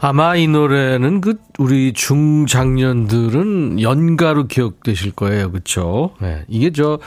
[0.00, 6.14] 아마 이 노래는 그 우리 중장년들은 연가로 기억되실 거예요, 그렇죠?
[6.20, 7.00] 네, 이게 저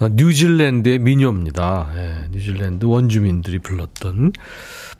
[0.00, 1.90] 어, 뉴질랜드의 민요입니다.
[1.96, 4.32] 예, 뉴질랜드 원주민들이 불렀던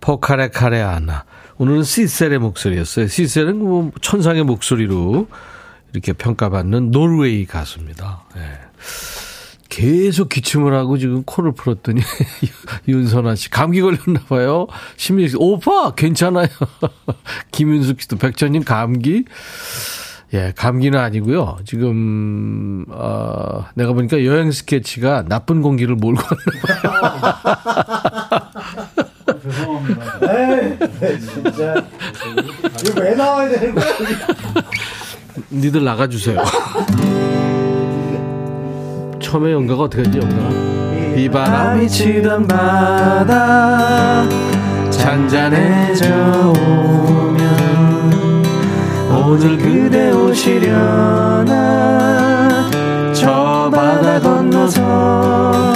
[0.00, 1.24] 포카레 카레 아나.
[1.58, 3.06] 오늘은 시셀의 목소리였어요.
[3.06, 5.28] 시셀은 뭐 천상의 목소리로
[5.92, 8.24] 이렇게 평가받는 노르웨이 가수입니다.
[8.36, 8.40] 예.
[9.78, 12.00] 계속 기침을 하고 지금 코를 풀었더니
[12.88, 14.66] 윤선아 씨 감기 걸렸나 봐요.
[14.96, 16.48] 심리 오빠 괜찮아요.
[17.52, 19.24] 김윤숙 씨도 백천님 감기
[20.34, 21.58] 예, 감기는 아니고요.
[21.64, 26.22] 지금 어, 내가 보니까 여행 스케치가 나쁜 공기를 몰고
[29.68, 30.78] 왔나
[31.20, 31.86] 진짜.
[32.84, 33.86] 이거 왜 나와야 되는 거야?
[35.52, 36.42] 니들 나가주세요.
[39.20, 40.48] 처음에 연가가 어떻게 하지, 연가?
[41.14, 44.28] 비바람이 치던 바다
[44.90, 48.44] 잔잔해져 오면
[49.10, 51.48] 오늘 그대 오시려나
[53.12, 55.72] 저 바다 건너서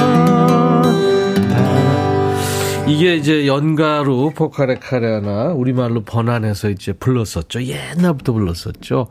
[2.86, 7.62] 이게 이제 연가로 포카레 카레나 우리말로 번안해서 이제 불렀었죠.
[7.62, 9.08] 옛날부터 불렀었죠.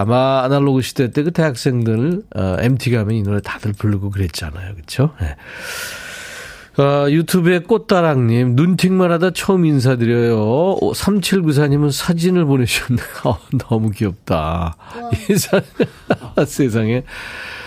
[0.00, 4.74] 아마 아날로그 시대 때 그 대학생들 어, MT 가면 이 노래 다들 부르고 그랬잖아요.
[4.74, 5.10] 그렇죠?
[5.20, 5.36] 네.
[6.82, 10.76] 어, 유튜브에 꽃다랑님, 눈팅만 하다 처음 인사드려요.
[10.94, 13.06] 3794님은 사진을 보내주셨네요.
[13.24, 14.76] 어, 너무 귀엽다.
[15.28, 15.60] 이 사-
[16.46, 17.02] 세상에.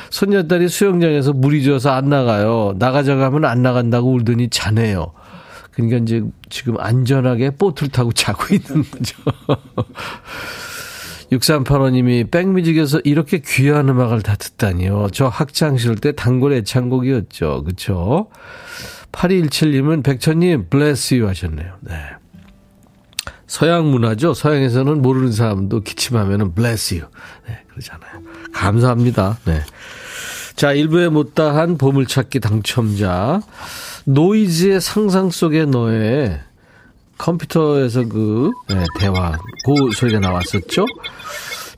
[0.09, 2.73] 손녀딸이 수영장에서 물이 져서 안 나가요.
[2.77, 5.11] 나가자고 하면 안 나간다고 울더니 자네요.
[5.71, 9.15] 그러니까 이제 지금 안전하게 보트를 타고 자고 있는 거죠.
[11.37, 15.07] 6385님이 백뮤직에서 이렇게 귀한 음악을 다 듣다니요.
[15.11, 17.63] 저 학창시절 때 단골 애창곡이었죠.
[17.63, 18.29] 그쵸?
[19.11, 21.75] 8217님은 백천님, bless you 하셨네요.
[21.81, 21.93] 네.
[23.47, 24.33] 서양 문화죠.
[24.33, 27.07] 서양에서는 모르는 사람도 기침하면은 bless you.
[27.47, 28.21] 네, 그러잖아요.
[28.53, 29.37] 감사합니다.
[29.45, 29.61] 네.
[30.55, 33.41] 자, 1부에 못다한 보물찾기 당첨자.
[34.05, 36.39] 노이즈의 상상 속의 너의
[37.17, 40.85] 컴퓨터에서 그, 네, 대화, 그 소리가 나왔었죠.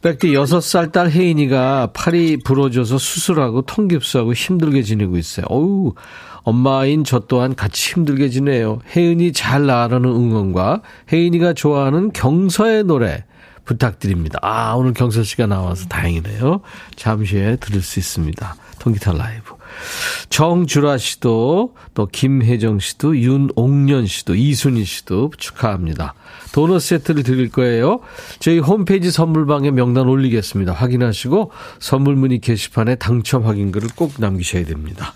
[0.02, 5.45] 백디 6살 딸 혜인이가 팔이 부러져서 수술하고 통깁스하고 힘들게 지내고 있어요.
[5.50, 5.93] 어우,
[6.43, 8.80] 엄마인 저 또한 같이 힘들게 지내요.
[8.95, 13.24] 혜은이 잘 나가라는 응원과 혜인이가 좋아하는 경서의 노래
[13.65, 14.38] 부탁드립니다.
[14.43, 16.62] 아, 오늘 경서 씨가 나와서 다행이네요.
[16.95, 18.56] 잠시 후에 들을 수 있습니다.
[18.78, 19.56] 통기타 라이브.
[20.29, 26.13] 정주라 씨도 또 김혜정 씨도 윤옥년 씨도 이순희 씨도 축하합니다.
[26.53, 27.99] 도넛 세트를 드릴 거예요.
[28.39, 30.73] 저희 홈페이지 선물방에 명단 올리겠습니다.
[30.73, 35.13] 확인하시고 선물 문의 게시판에 당첨 확인글을 꼭 남기셔야 됩니다.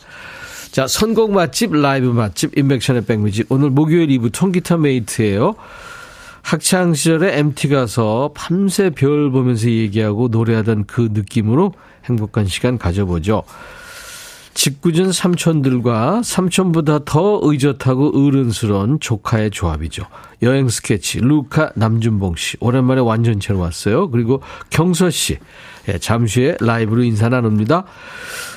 [0.72, 3.48] 자, 선곡 맛집, 라이브 맛집, 인백션의 백뮤직.
[3.50, 5.56] 오늘 목요일 2부 통기타 메이트예요.
[6.42, 11.74] 학창 시절에 MT 가서 밤새 별 보면서 얘기하고 노래하던 그 느낌으로
[12.06, 13.44] 행복한 시간 가져보죠.
[14.54, 20.06] 직구준 삼촌들과 삼촌보다 더 의젓하고 어른스러운 조카의 조합이죠.
[20.42, 24.10] 여행 스케치 루카 남준봉 씨 오랜만에 완전체로 왔어요.
[24.10, 25.38] 그리고 경서 씨
[25.88, 27.86] 예, 잠시 후에 라이브로 인사 나눕니다.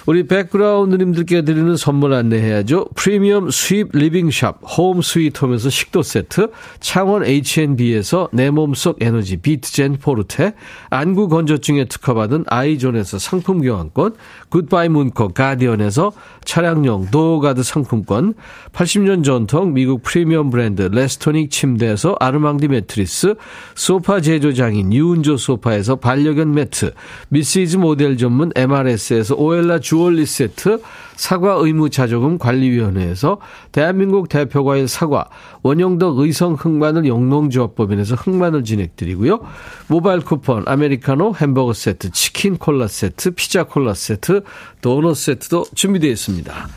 [0.05, 2.87] 우리 백그라운드님들께 드리는 선물 안내해야죠.
[2.97, 6.49] 프리미엄 수입 리빙샵 홈 스위트홈에서 식도 세트,
[6.81, 10.55] 창원 H&B에서 내 몸속 에너지 비트젠 포르테,
[10.91, 14.17] 안구 건조증에 특허받은 아이존에서 상품 교환권,
[14.49, 16.13] 굿바이 문코 가디언에서
[16.45, 18.35] 차량용 도어가드 상품권,
[18.73, 23.37] 80년 전통 미국 프리미엄 브랜드 레스토닉 침대에서 아르망디 매트리스,
[23.77, 26.93] 소파 제조장인 유운조 소파에서 반려견 매트,
[27.29, 30.81] 미시즈 모델 전문 MRS에서 오엘라 주 얼리 세트,
[31.17, 33.39] 사과 의무 자조금 관리위원회에서
[33.73, 35.29] 대한민국 대표과일 사과,
[35.63, 39.41] 원형덕 의성 흑마늘 영농조합법인에서 흑마늘 진행드리고요.
[39.89, 44.43] 모바일 쿠폰, 아메리카노 햄버거 세트, 치킨 콜라 세트, 피자 콜라 세트,
[44.81, 46.69] 도넛 세트도 준비되어 있습니다.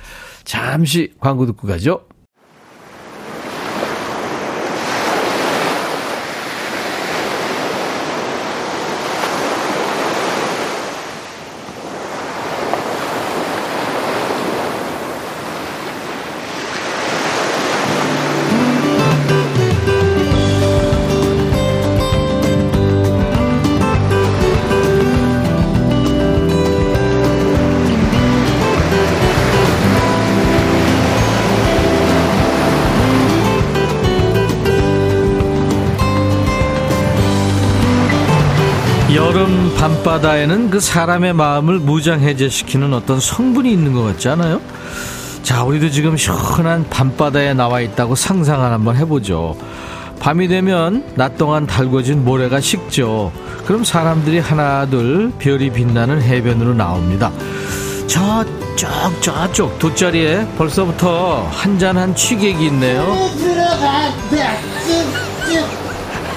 [0.43, 2.01] 잠시 광고 듣고 가죠.
[40.25, 44.59] 바다에는 그 사람의 마음을 무장해제시키는 어떤 성분이 있는 것 같지 않아요?
[45.43, 49.55] 자, 우리도 지금 시원한 밤바다에 나와 있다고 상상을 한번 해보죠.
[50.19, 53.31] 밤이 되면 낮 동안 달궈진 모래가 식죠.
[53.65, 57.31] 그럼 사람들이 하나둘 별이 빛나는 해변으로 나옵니다.
[58.07, 63.15] 저쪽 저쪽 돗자리에 벌써부터 한 잔한 취객이 있네요.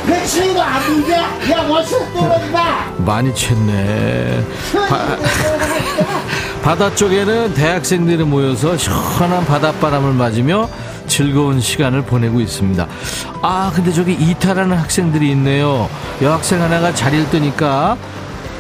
[0.07, 4.45] 배치가 아픈데 야 어서 떨어지마 많이 챘네.
[4.89, 5.17] 바,
[6.63, 10.69] 바다 쪽에는 대학생들이 모여서 시원한 바닷바람을 맞으며
[11.07, 12.87] 즐거운 시간을 보내고 있습니다.
[13.43, 15.89] 아, 근데 저기 이탈하는 학생들이 있네요.
[16.21, 17.97] 여학생 하나가 자리를 뜨니까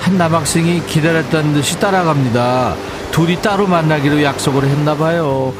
[0.00, 2.74] 한 남학생이 기다렸다는 듯이 따라갑니다.
[3.10, 5.52] 둘이 따로 만나기로 약속을 했나 봐요.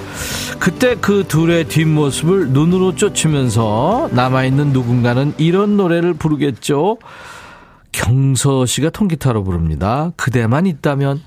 [0.59, 6.99] 그때 그 둘의 뒷모습을 눈으로 쫓으면서 남아있는 누군가는 이런 노래를 부르겠죠.
[7.92, 10.12] 경서 씨가 통기타로 부릅니다.
[10.16, 11.23] 그대만 있다면.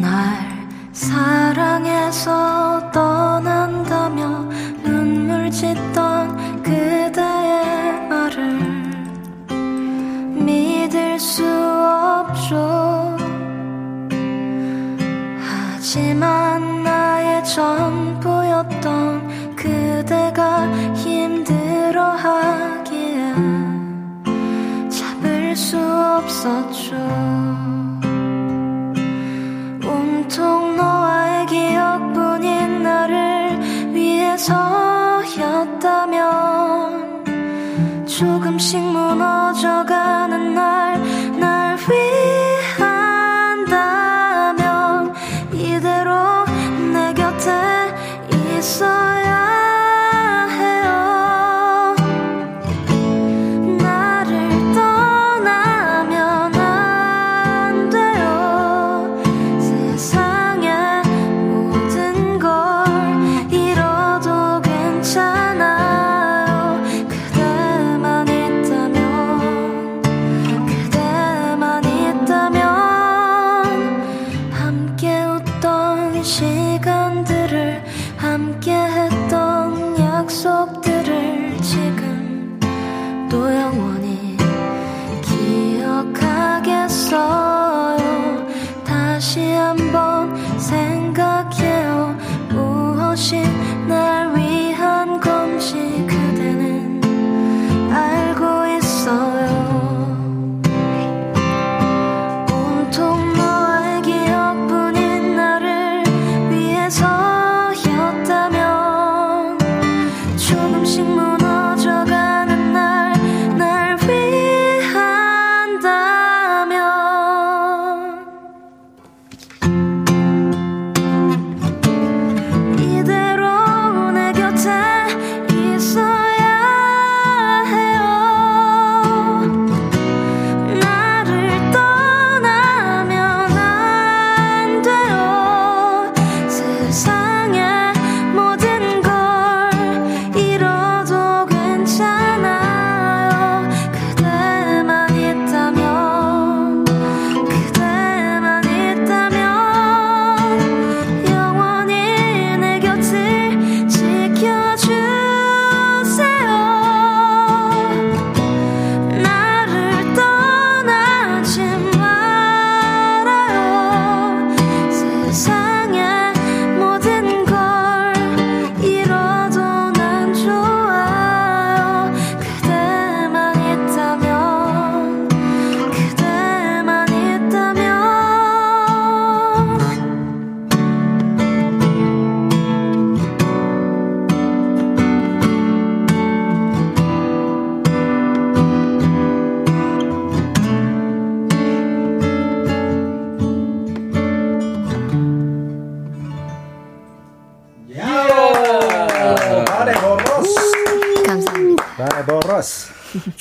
[0.00, 4.48] 날 사랑해서 떠난다며
[4.84, 5.95] 눈물 짓던
[17.56, 22.04] 전부였던 그대가 힘들어하기에
[24.90, 26.96] 잡을 수 없었죠.
[29.86, 33.58] 온통 너와의 기억뿐인 나를
[33.94, 34.44] 위해서였다면
[38.04, 41.00] 조금씩 무너져가는 날,
[41.40, 42.15] 날 위한
[48.66, 49.05] 있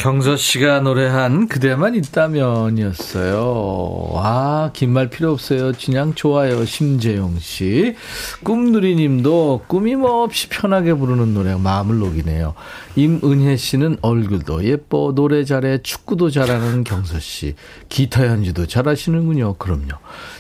[0.05, 4.09] 경서 씨가 노래한 그대만 있다면이었어요.
[4.11, 5.71] 와, 긴 말 필요 없어요.
[5.83, 6.63] 그냥 좋아요.
[6.63, 7.95] 심재용 씨.
[8.43, 12.53] 꿈누리 님도 꾸밈 없이 편하게 부르는 노래가 마음을 녹이네요.
[12.95, 17.55] 임은혜 씨는 얼굴도 예뻐, 노래 잘해, 축구도 잘하는 경서 씨.
[17.89, 19.55] 기타 연주도 잘하시는군요.
[19.55, 19.89] 그럼요.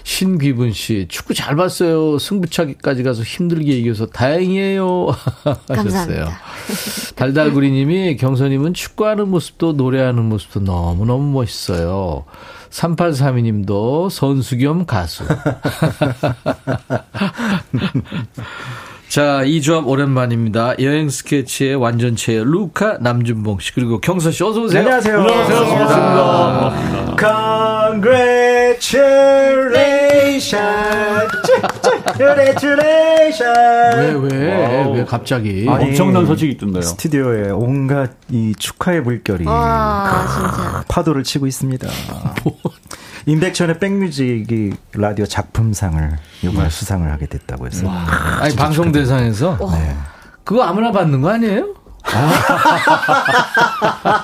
[0.03, 2.17] 신귀분 씨, 축구 잘 봤어요.
[2.17, 5.07] 승부차기까지 가서 힘들게 이겨서 다행이에요.
[5.45, 5.55] 하셨어요.
[5.67, 6.39] 감사합니다.
[7.15, 12.25] 달달구리 님이 경서님은 축구하는 모습도 노래하는 모습도 너무너무 멋있어요.
[12.69, 15.23] 3832 님도 선수 겸 가수.
[19.15, 20.73] 자, 이 조합 오랜만입니다.
[20.81, 24.81] 여행 스케치의 완전체 루카 남준봉 씨 그리고 경서 씨 어서 오세요.
[24.81, 25.21] 안녕하세요.
[25.21, 25.59] 안녕하세요.
[25.77, 27.15] 반갑습니다.
[27.93, 30.57] Congratulations.
[32.17, 33.41] Congratulations.
[33.95, 35.65] 왜, 왜, 왜 갑자기?
[35.69, 36.81] 아니, 엄청난 소식이 있던데요.
[36.81, 40.83] 스튜디오에 온갖 이 축하의 물결이 와, 진짜.
[40.89, 41.87] 파도를 치고 있습니다.
[43.25, 49.95] 임백천의 백뮤직이 라디오 작품상을 이번에 수상을 하게 됐다고 해서 아니, 방송 대상에서 네.
[50.43, 51.73] 그거 아무나 받는 거 아니에요?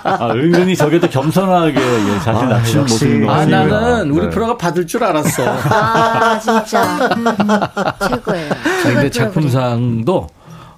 [0.04, 2.94] 아, 은근히 저게도 겸손하게 예, 자신 아, 낮추는 역시.
[2.94, 3.66] 모습인 것 아, 같습니다.
[3.66, 4.30] 나는 우리 네.
[4.30, 5.44] 프로가 받을 줄 알았어.
[5.48, 7.10] 아, 진짜.
[8.08, 8.50] 최고예요.
[8.50, 10.28] 자, 근데 작품상도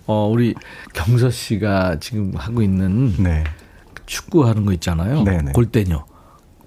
[0.06, 0.56] 어 우리
[0.94, 3.44] 경서 씨가 지금 하고 있는 네.
[4.06, 5.24] 축구 하는 거 있잖아요.
[5.24, 5.52] 네네.
[5.52, 6.06] 골대녀.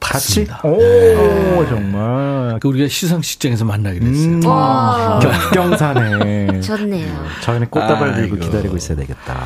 [0.00, 0.44] 같이?
[0.46, 0.61] 봤습니다.
[0.64, 2.59] 오, 정말.
[2.61, 4.28] 그 우리가 시상식장에서 만나기로 했어요.
[4.28, 5.18] 음, 와.
[5.20, 6.61] 격경사네.
[6.61, 7.24] 좋네요.
[7.42, 8.47] 저희는 꽃다발 들고 아이고.
[8.47, 9.40] 기다리고 있어야 되겠다.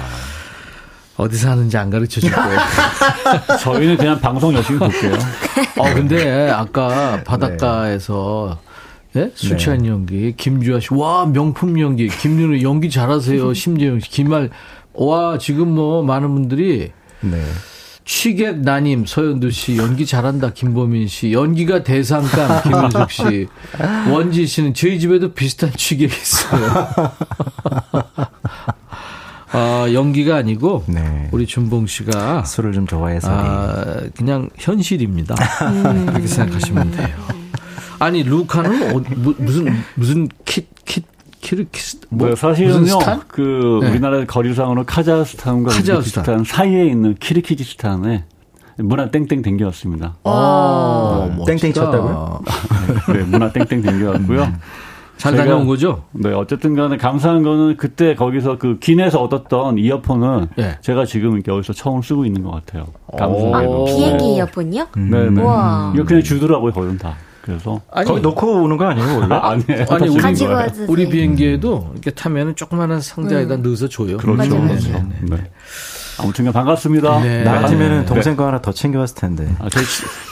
[1.17, 2.59] 어디서 하는지 안 가르쳐 줄 거예요.
[3.61, 5.13] 저희는 그냥 방송 열심히 볼게요.
[5.79, 8.59] 어 근데 아까 바닷가에서
[9.17, 9.31] 예?
[9.35, 9.57] 술 네.
[9.57, 13.53] 취한 연기 김주아 씨, 와 명품 연기, 김윤우 연기 잘하세요.
[13.53, 14.51] 심재영 씨, 김말,
[14.95, 17.43] 와 지금 뭐 많은 분들이 네.
[18.11, 23.47] 취객 나님 서현두 씨 연기 잘한다 김보민 씨 연기가 대상감 김윤숙 씨
[24.11, 26.89] 원지 씨는 저희 집에도 비슷한 취객이 있어요.
[29.53, 31.29] 아 연기가 아니고 네.
[31.31, 33.29] 우리 준봉 씨가 술을 좀 좋아해서.
[33.31, 35.37] 아 그냥 현실입니다.
[36.09, 37.17] 그렇게 생각하시면 돼요.
[38.01, 40.70] 아니 루카는 어, 무, 무슨 무슨 킷킷
[41.41, 42.99] 키르키스 뭐뭐 사실은요?
[43.29, 43.91] 그 네.
[43.91, 46.45] 우리나라 거리상으로 카자흐스탄과 카자흐스탄.
[46.45, 48.25] 사이에 있는 키르키즈스탄에
[48.79, 50.17] 문화 땡땡 댕겨왔습니다.
[50.25, 51.85] 아, 땡땡 멋지다.
[51.87, 52.41] 쳤다고요?
[53.15, 54.53] 네, 문화 땡땡 댕겨왔고요.
[55.19, 56.05] 잘 제가- 다녀온 거죠?
[56.13, 60.79] 네, 어쨌든 간에 감사한 거는 그때 거기서 그 기내에서 얻었던 이어폰은 예.
[60.81, 62.87] 제가 지금 이렇게 여기서 처음 쓰고 있는 것 같아요.
[63.09, 63.17] 오.
[63.19, 63.85] 감사하게도.
[63.85, 64.87] 비행기 이어폰이요?
[64.97, 65.43] 네네.
[65.43, 65.93] 우와.
[65.95, 67.17] 이거 그냥 주더라고요, 거긴 다.
[67.43, 67.81] 그래서.
[67.91, 69.35] 아니 거기 놓고 오는 거 아니에요, 원래?
[69.35, 69.87] 아니에요.
[69.89, 71.11] 아니 우리 우리 돼.
[71.11, 74.17] 비행기에도 이렇게 타면은 조그마한 상자에다 넣어서 줘요.
[74.19, 74.37] 그렇죠.
[74.37, 74.89] 맞아, 맞아.
[74.89, 75.51] 네, 네, 네.
[76.21, 76.25] 네.
[76.25, 77.21] 아무튼 반갑습니다.
[77.21, 77.43] 네.
[77.45, 78.07] 나 같으면 네.
[78.07, 79.49] 동생과 하나 더 챙겨왔을 텐데.
[79.59, 79.81] 아, 저,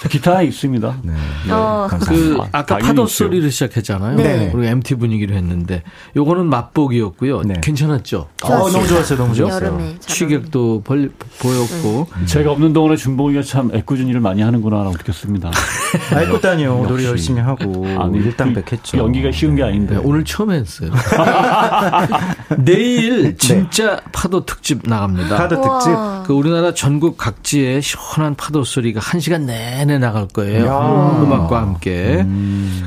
[0.03, 0.97] 저 기타 있습니다.
[1.03, 1.13] 네.
[1.51, 3.07] 어, 그 아, 아까 파도.
[3.07, 4.17] 소리를 시작했잖아요.
[4.17, 4.51] 네.
[4.53, 5.83] 그리고 MT 분위기로 했는데
[6.17, 7.43] 요거는 맛보기였고요.
[7.43, 7.55] 네.
[7.63, 8.29] 괜찮았죠?
[8.45, 9.19] 어, 너무 좋았어요.
[9.19, 9.79] 너무 좋았어요.
[10.01, 11.11] 취객도 벌,
[11.41, 15.51] 보였고 제가 없는 동안에 준봉이가 참 애꿴은 일을 많이 하는구나라고 느꼈습니다.
[16.15, 16.75] 알고 다녀.
[16.87, 17.05] 노래.
[17.09, 18.93] 열심히 하고 아니, 일당백했죠.
[18.93, 19.95] 그 연기가 쉬운 게 아닌데.
[19.95, 20.91] 네, 오늘 처음 했어요.
[22.59, 25.37] 내일 진짜 파도 특집 나갑니다.
[25.37, 25.78] 파도 특집.
[25.87, 26.23] 우와.
[26.27, 31.19] 그 우리나라 전국 각지에 시원한 파도 소리가 한 시간 내내 나갈 거예요.
[31.23, 32.27] 음악과 함께.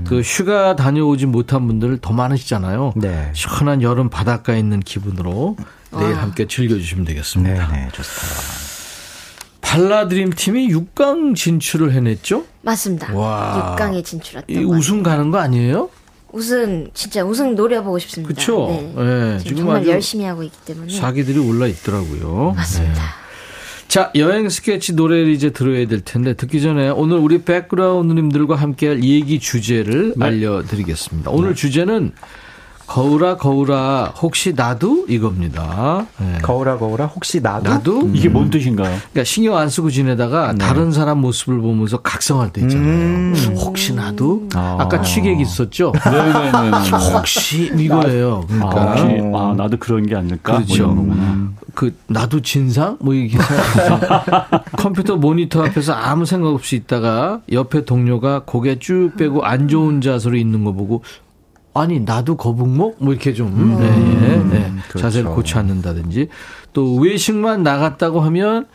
[0.05, 2.93] 그 휴가 다녀오지 못한 분들 더 많으시잖아요.
[2.95, 3.31] 네.
[3.33, 5.55] 시원한 여름 바닷가에 있는 기분으로
[5.91, 7.67] 내일 함께 즐겨주시면 네, 되겠습니다.
[7.71, 8.61] 네, 좋습니다.
[9.61, 12.43] 발라드림 팀이 6강 진출을 해냈죠?
[12.61, 13.13] 맞습니다.
[13.13, 13.75] 와.
[13.77, 15.89] 6강에 진출했던 이거 우승 가는 거 아니에요?
[16.33, 18.33] 우승 진짜 우승 노려보고 싶습니다.
[18.33, 18.67] 그쵸?
[18.69, 19.03] 네.
[19.03, 22.53] 네, 지금 정말 열심히 하고 있기 때문에 사기들이 올라 있더라고요.
[22.55, 22.93] 맞습니다.
[22.93, 23.21] 네.
[23.87, 29.39] 자, 여행 스케치 노래를 이제 들어야 될 텐데 듣기 전에 오늘 우리 백그라운드님들과 함께할 얘기
[29.39, 30.25] 주제를 네.
[30.25, 31.29] 알려드리겠습니다.
[31.31, 32.13] 오늘 주제는
[32.91, 36.05] 거울아 거울아 혹시 나도 이겁니다.
[36.19, 36.39] 네.
[36.41, 38.93] 거울아 거울아 혹시 나도 나도 이게 뭔 뜻인가요?
[39.13, 43.33] 그러니까 신경 안 쓰고 지내다가 다른 사람 모습을 보면서 각성할 때 있잖아요.
[43.55, 44.75] 혹시 나도 아.
[44.77, 45.93] 아까 취객 있었죠?
[46.03, 46.89] 네네네.
[47.13, 48.45] 혹시 이거예요.
[48.59, 50.51] 아, 그러니까 혹시, 아, 나도 그런 게 아닐까?
[50.51, 50.75] 뭐 그렇죠.
[50.75, 51.51] 이런 거구나.
[51.73, 53.37] 그 나도 진상 뭐 이게
[54.75, 60.35] 컴퓨터 모니터 앞에서 아무 생각 없이 있다가 옆에 동료가 고개 쭉 빼고 안 좋은 자세로
[60.35, 61.03] 있는 거 보고
[61.73, 64.73] 아니 나도 거북목 뭐 이렇게 좀 네, 예, 네.
[64.89, 64.99] 그렇죠.
[64.99, 66.27] 자세를 고쳐 앉는다든지
[66.73, 68.65] 또 외식만 나갔다고 하면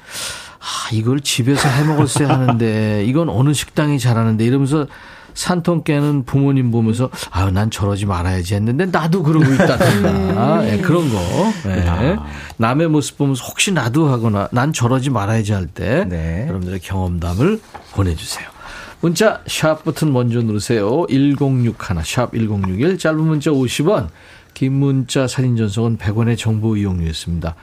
[0.59, 4.87] 아 이걸 집에서 해 먹었어야 하는데 이건 어느 식당이 잘하는데 이러면서
[5.35, 11.53] 산통 깨는 부모님 보면서 아유 난 저러지 말아야지 했는데 나도 그러고 있다든가 예, 그런 거
[11.67, 12.17] 예.
[12.57, 16.47] 남의 모습 보면서 혹시 나도 하거나 난 저러지 말아야지 할때 네.
[16.49, 17.61] 여러분들의 경험담을
[17.93, 18.56] 보내주세요.
[19.01, 21.07] 문자 샵 버튼 먼저 누르세요.
[21.09, 21.75] 1061,
[22.05, 24.09] 샵 1061, 짧은 문자 50원,
[24.55, 27.55] 긴 문자 사진 전송은 100원의 정보 이용료였습니다.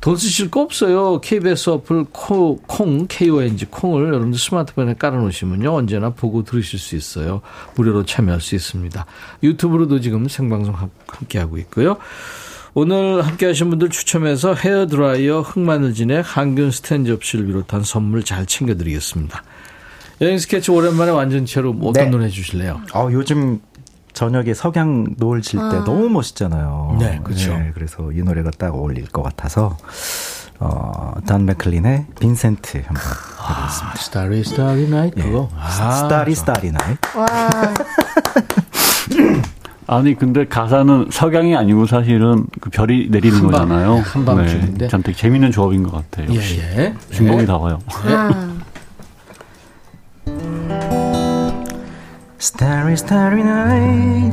[0.00, 1.20] 돈 쓰실 거 없어요.
[1.20, 5.72] KBS 어플 코, 콩, KONG 콩을 여러분들 스마트폰에 깔아놓으시면요.
[5.72, 7.40] 언제나 보고 들으실 수 있어요.
[7.76, 9.06] 무료로 참여할 수 있습니다.
[9.44, 11.98] 유튜브로도 지금 생방송 함- 함께하고 있고요.
[12.74, 19.44] 오늘 함께 하신 분들 추첨해서 헤어드라이어 흑마늘진의 항균 스탠 접시를 비롯한 선물 잘 챙겨드리겠습니다.
[20.22, 22.10] 여행 스케치 오랜만에 완전체로 뭐 어떤 네.
[22.10, 22.80] 노래 해주실래요?
[22.94, 23.60] 어, 요즘
[24.12, 26.96] 저녁에 석양 노을 질 때 너무 멋있잖아요.
[27.00, 27.58] 네, 그렇죠.
[27.74, 29.76] 그래서 이 노래가 딱 어울릴 것 같아서
[30.60, 33.02] 어, 돈 맥클린의 빈센트 한번
[33.50, 33.96] 해보겠습니다.
[33.98, 35.48] starry starry night 그거.
[35.58, 36.94] 아, starry starry night.
[37.16, 37.26] 와
[39.88, 43.96] 아니, 근데 가사는 석양이 아니고 사실은 그 별이 내리는 한밤, 거잖아요.
[43.96, 44.88] 한밤중인데.
[44.88, 46.32] 참 되게 재밌는 조합인 것 같아요.
[46.32, 46.60] 예, 역시.
[46.60, 46.94] 예.
[47.10, 47.78] 준봉이 나와요.
[47.88, 48.58] 아,
[52.42, 54.32] Starry, starry night.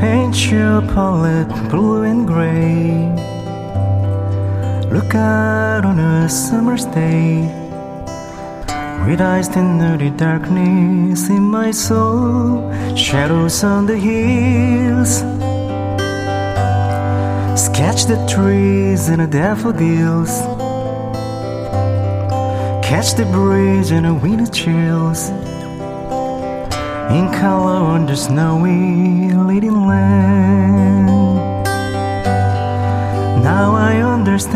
[0.00, 3.06] Paint your palette blue and gray.
[4.90, 7.42] Look out on a summer's day.
[9.06, 12.68] With eyes that the darkness in my soul.
[12.96, 15.18] Shadows on the hills.
[17.54, 20.59] Sketch the trees and the daffodils.
[22.90, 25.30] Catch the breeze and the winter chills.
[27.14, 31.06] In color on the snowy leading land.
[33.44, 34.50] Now I understand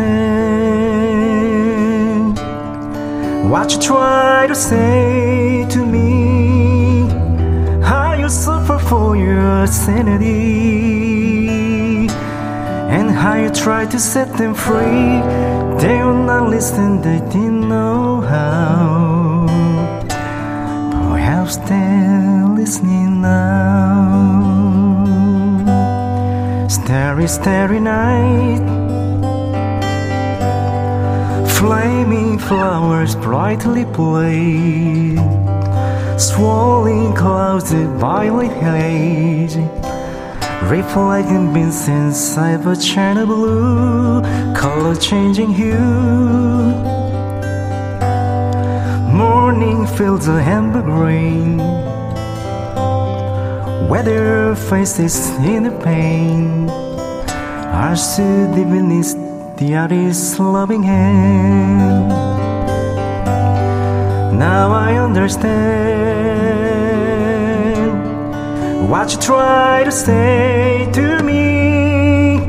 [3.49, 7.07] What you try to say to me.
[7.89, 10.25] How you suffer for your sanity.
[12.95, 15.21] And how you try to set them free.
[15.81, 17.84] They will not listen, they didn't know
[18.35, 19.47] how.
[21.09, 24.25] Perhaps they're listening now.
[26.67, 28.65] Starry, starry night.
[31.57, 35.17] Flaming flowers brightly play.
[36.17, 39.57] Swirling clouds of violet haze.
[40.75, 44.21] Reflecting beams inside a china blue,
[44.55, 47.04] color changing hue.
[49.57, 51.57] Morning fills a amber green.
[53.87, 59.15] Weather faces in the pain are so stood beneath
[59.55, 62.09] the artist's loving hand.
[64.37, 65.55] Now I understand
[68.89, 72.39] what you try to say to me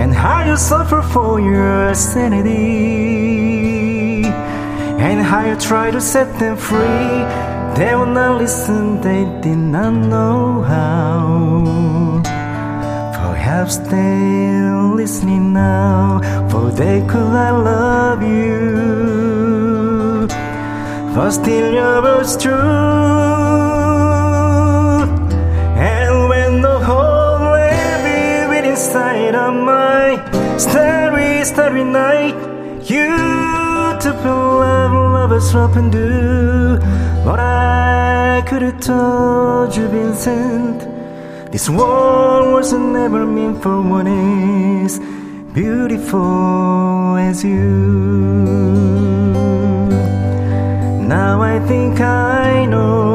[0.00, 3.21] and how you suffer for your sanity,
[5.02, 7.26] and how you try to set them free.
[7.76, 12.22] They will not listen, they did not know how.
[13.12, 17.32] Perhaps they're listening now, for they could
[17.70, 18.60] love you.
[21.14, 22.52] For still, your words true.
[25.94, 28.00] And when the whole world
[28.52, 30.06] be inside of my
[30.58, 32.36] starry, starry night,
[32.88, 35.52] you love, lovers
[35.90, 36.78] do
[37.24, 40.80] what I could have told you, Vincent.
[41.52, 44.98] This world was never meant for one as
[45.52, 47.62] beautiful as you.
[51.06, 53.12] Now I think I know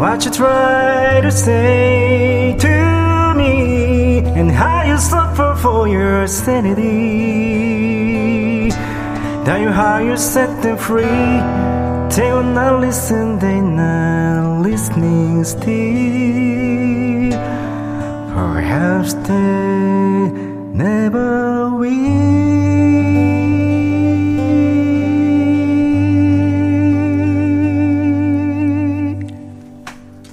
[0.00, 2.29] what you try to say
[5.29, 6.85] suffer for your sanity.
[9.45, 11.41] That you how you set them free.
[12.15, 17.35] They will not listen, they not listening still.
[18.33, 20.31] Perhaps they
[20.73, 22.25] never will.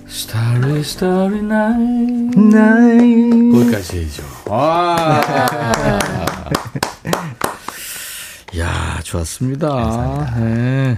[0.08, 2.36] Starry, starry night.
[2.36, 3.52] Night.
[3.52, 4.35] 거기까지 해야죠.
[4.49, 5.21] 와.
[8.57, 10.35] 야, 좋았습니다.
[10.37, 10.97] 네.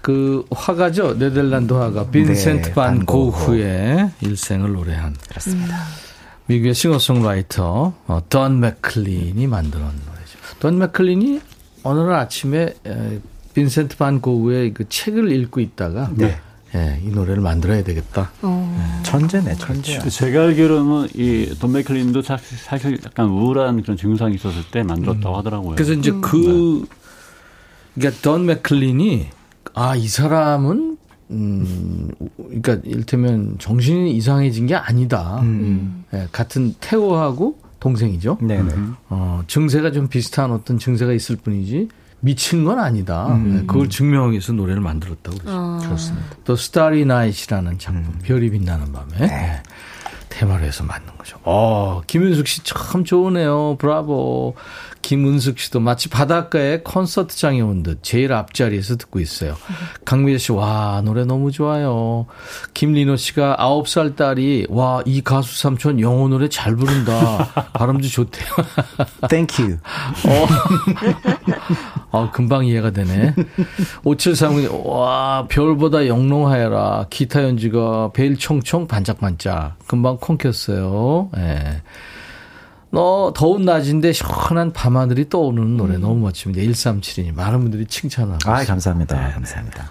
[0.00, 1.18] 그 화가죠.
[1.18, 3.46] 네덜란드 화가 빈센트 네, 반반 고흐.
[3.46, 5.78] 고흐의 일생을 노래한 그렇습니다.
[6.46, 9.46] 미국의 싱어송라이터 어, 던 맥클린이
[9.78, 10.38] 놓은 노래죠.
[10.60, 11.40] 던 맥클린이
[11.82, 13.20] 어느 날 아침에 에,
[13.52, 16.38] 빈센트 반 고흐의 그 책을 읽고 있다가 네.
[16.76, 18.30] 예, 이 노래를 만들어야 되겠다.
[19.02, 19.98] 천재네, 천재.
[20.08, 25.74] 제가 알기로는 이 돈 맥클린도 사- 사실 약간 우울한 그런 증상이 있었을 때 만들었다고 하더라고요.
[25.76, 26.84] 그래서 이제 그
[27.94, 29.26] 그러니까 던 맥클린이
[29.74, 30.96] 아 이 사람은
[31.30, 35.40] 음 그러니까 일테면 정신이 이상해진 게 아니다.
[36.14, 38.38] 예, 같은 태호하고 동생이죠.
[38.40, 38.70] 네네.
[39.10, 41.88] 어, 증세가 좀 비슷한 어떤 증세가 있을 뿐이지
[42.26, 43.28] 미친 건 아니다.
[43.46, 45.56] 예, 그걸 증명하기 위해서 노래를 만들었다고 그러죠.
[45.56, 45.78] 어.
[45.80, 46.26] 그렇습니다.
[46.44, 49.62] 또 스타리 나잇이라는 작품 별이 빛나는 밤에 예,
[50.28, 51.38] 테마로 해서 만든 거죠.
[51.44, 53.76] 어, 김윤숙 씨 참 좋으네요.
[53.78, 54.54] 브라보.
[55.02, 59.54] 김은숙 씨도 마치 바닷가에 콘서트장에 온 듯 제일 앞자리에서 듣고 있어요.
[60.04, 62.26] 강미애 씨, 와, 노래 너무 좋아요.
[62.74, 67.52] 김리노 씨가 아홉 살 딸이, 와, 이 가수 삼촌 영어 노래 잘 부른다.
[67.74, 68.48] 발음도 좋대요.
[69.30, 69.78] Thank you.
[72.10, 73.34] 어, 금방 이해가 되네.
[74.04, 77.06] 5739님, 와, 별보다 영롱하여라.
[77.10, 79.76] 기타 연주가 베일 총총 반짝반짝.
[79.86, 81.15] 금방 콩 켰어요.
[81.36, 81.82] 예.
[82.90, 86.62] 너, 더운 낮인데 시원한 밤하늘이 떠오르는 노래 너무 멋집니다.
[86.62, 87.34] 1372님.
[87.34, 88.38] 많은 분들이 칭찬하고.
[88.50, 88.64] 아.
[88.64, 89.32] 감사합니다.
[89.32, 89.90] 감사합니다.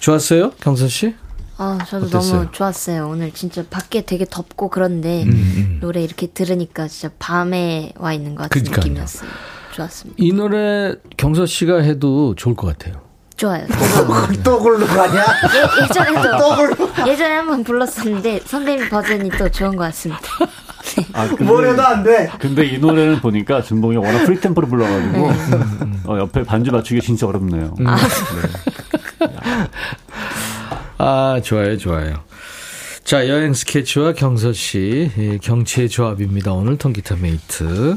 [0.00, 0.52] 좋았어요?
[0.60, 1.14] 경선 씨?
[1.56, 2.32] 아, 저도 어땠어요?
[2.38, 3.08] 너무 좋았어요.
[3.08, 8.44] 오늘 진짜 밖에 되게 덥고 그런데 음, 노래 이렇게 들으니까 진짜 밤에 와 있는 것
[8.44, 8.84] 같은 그러니까요.
[8.84, 9.30] 느낌이었어요.
[9.74, 10.16] 좋았습니다.
[10.18, 13.02] 이 노래 경선 씨가 해도 좋을 것 같아요.
[13.40, 13.64] 좋아요.
[14.44, 15.24] 또 글로 가냐?
[15.54, 20.20] 예, 예전에도 또 예전에 한번 불렀었는데 선배님 버전이 또 좋은 것 같습니다.
[21.14, 22.30] 아, 근데, 해도 안 돼.
[22.38, 25.32] 근데 이 노래를 보니까 준봉이 워낙 프리템포로 불러가지고
[26.04, 27.74] 어, 옆에 반주 맞추기 진짜 어렵네요.
[30.98, 32.22] 아, 좋아요, 좋아요.
[33.04, 36.52] 자, 여행 스케치와 경서 씨, 예, 경치의 조합입니다.
[36.52, 37.96] 오늘 통기타 메이트.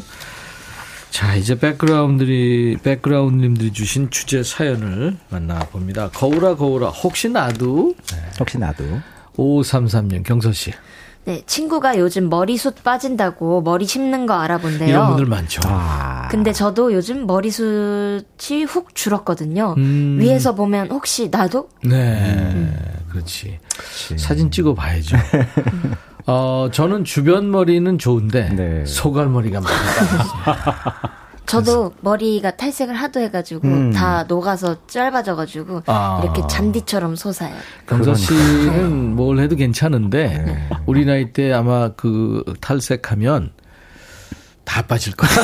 [1.13, 6.09] 자, 이제 백그라운드리, 백그라운드님들이 주신 주제 사연을 만나봅니다.
[6.09, 7.93] 거울아, 거울아, 혹시 나도?
[8.39, 8.83] 혹시 나도.
[9.37, 10.73] 5533년, 경서 씨.
[11.25, 14.89] 네, 친구가 요즘 머리숱 빠진다고 머리 심는 거 알아본대요.
[14.89, 15.61] 이런 분들 많죠.
[15.65, 16.29] 아.
[16.31, 19.75] 근데 저도 요즘 머리숱이 훅 줄었거든요.
[19.77, 20.17] 음.
[20.19, 21.69] 위에서 보면 혹시 나도?
[21.83, 22.73] 네,
[23.11, 23.59] 그렇지.
[24.17, 25.15] 사진 찍어 봐야죠.
[26.25, 28.85] 어, 저는 주변 머리는 좋은데, 네.
[28.85, 31.13] 소갈머리가 많이 빠졌어요.
[31.45, 33.91] 저도 머리가 탈색을 하도 해가지고 음.
[33.91, 36.21] 다 녹아서 짧아져가지고 아.
[36.23, 37.53] 이렇게 잔디처럼 솟아요.
[37.85, 43.51] 경서 씨는 뭘 해도 괜찮은데 우리 나이 때 아마 그 탈색하면
[44.63, 45.35] 다 빠질 거예요.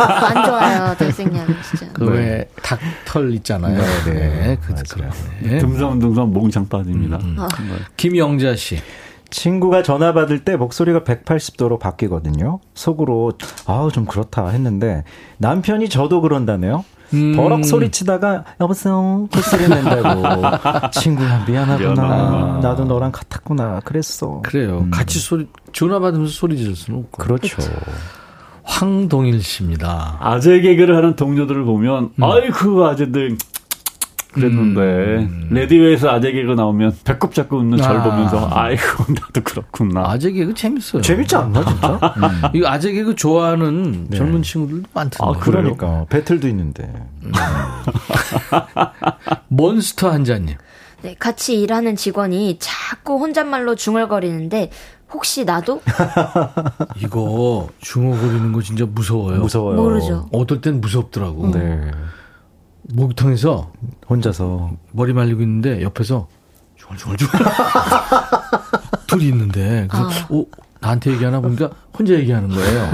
[0.00, 1.92] 안 좋아요, 탈색약 진짜.
[1.92, 3.78] 그왜 닭털 있잖아요.
[4.06, 4.58] 네, 네.
[4.60, 5.12] 그, 맞아요.
[5.42, 5.58] 그러네.
[5.58, 7.18] 듬성듬성 몽창 빠집니다.
[7.98, 8.80] 김영자 씨.
[9.32, 12.60] 친구가 전화 받을 때 목소리가 180도로 바뀌거든요.
[12.74, 13.32] 속으로
[13.66, 15.02] 아우 좀 그렇다 했는데
[15.38, 16.84] 남편이 저도 그런다네요.
[17.14, 17.34] 음.
[17.36, 22.58] 버럭 소리치다가 여보세요 콧소리 낸다고 친구야 미안하구나 미안하구나.
[22.62, 24.86] 나도 너랑 같았구나 그랬어 그래요.
[24.90, 27.22] 같이 소리 전화 받으면서 소리 지를 수는 없고.
[27.22, 27.56] 그렇죠
[28.64, 30.18] 황동일 씨입니다.
[30.20, 33.36] 아재 개그를 하는 동료들을 보면 아이고 아재들
[34.32, 35.48] 그랬는데 음.
[35.50, 38.02] 레디웨이에서 아재 개그 나오면 배꼽 잡고 웃는 절 아.
[38.02, 40.04] 보면서 아이고 나도 그렇구나.
[40.06, 41.02] 아재 개그 재밌어요.
[41.02, 44.16] 재밌지 않나 진짜 이거 아재 개그 좋아하는 네.
[44.16, 45.18] 젊은 친구들도 많던데.
[45.20, 45.74] 아, 그래요?
[45.76, 46.90] 그러니까 배틀도 있는데
[49.48, 50.56] 몬스터 한자님.
[51.02, 54.70] 네, 같이 일하는 직원이 자꾸 혼잣말로 중얼거리는데
[55.12, 55.82] 혹시 나도
[56.96, 59.40] 이거 중얼거리는 거 진짜 무서워요.
[59.40, 60.28] 무서워요 모르죠.
[60.32, 61.50] 어떨 땐 무섭더라고.
[61.50, 61.90] 네
[62.94, 63.72] 목욕탕에서
[64.08, 66.28] 혼자서 머리 말리고 있는데 옆에서
[66.76, 67.32] 중얼중얼중얼
[69.06, 70.44] 둘이 있는데 그래서 어,
[70.80, 72.88] 나한테 얘기하나 보니까 혼자 얘기하는 거예요.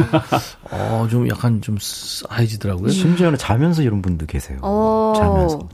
[0.70, 2.90] 어, 좀 약간 좀 싸해지더라고요.
[2.90, 5.14] 심지어는 자면서 이런 분도 계세요 어.
[5.16, 5.68] 자면서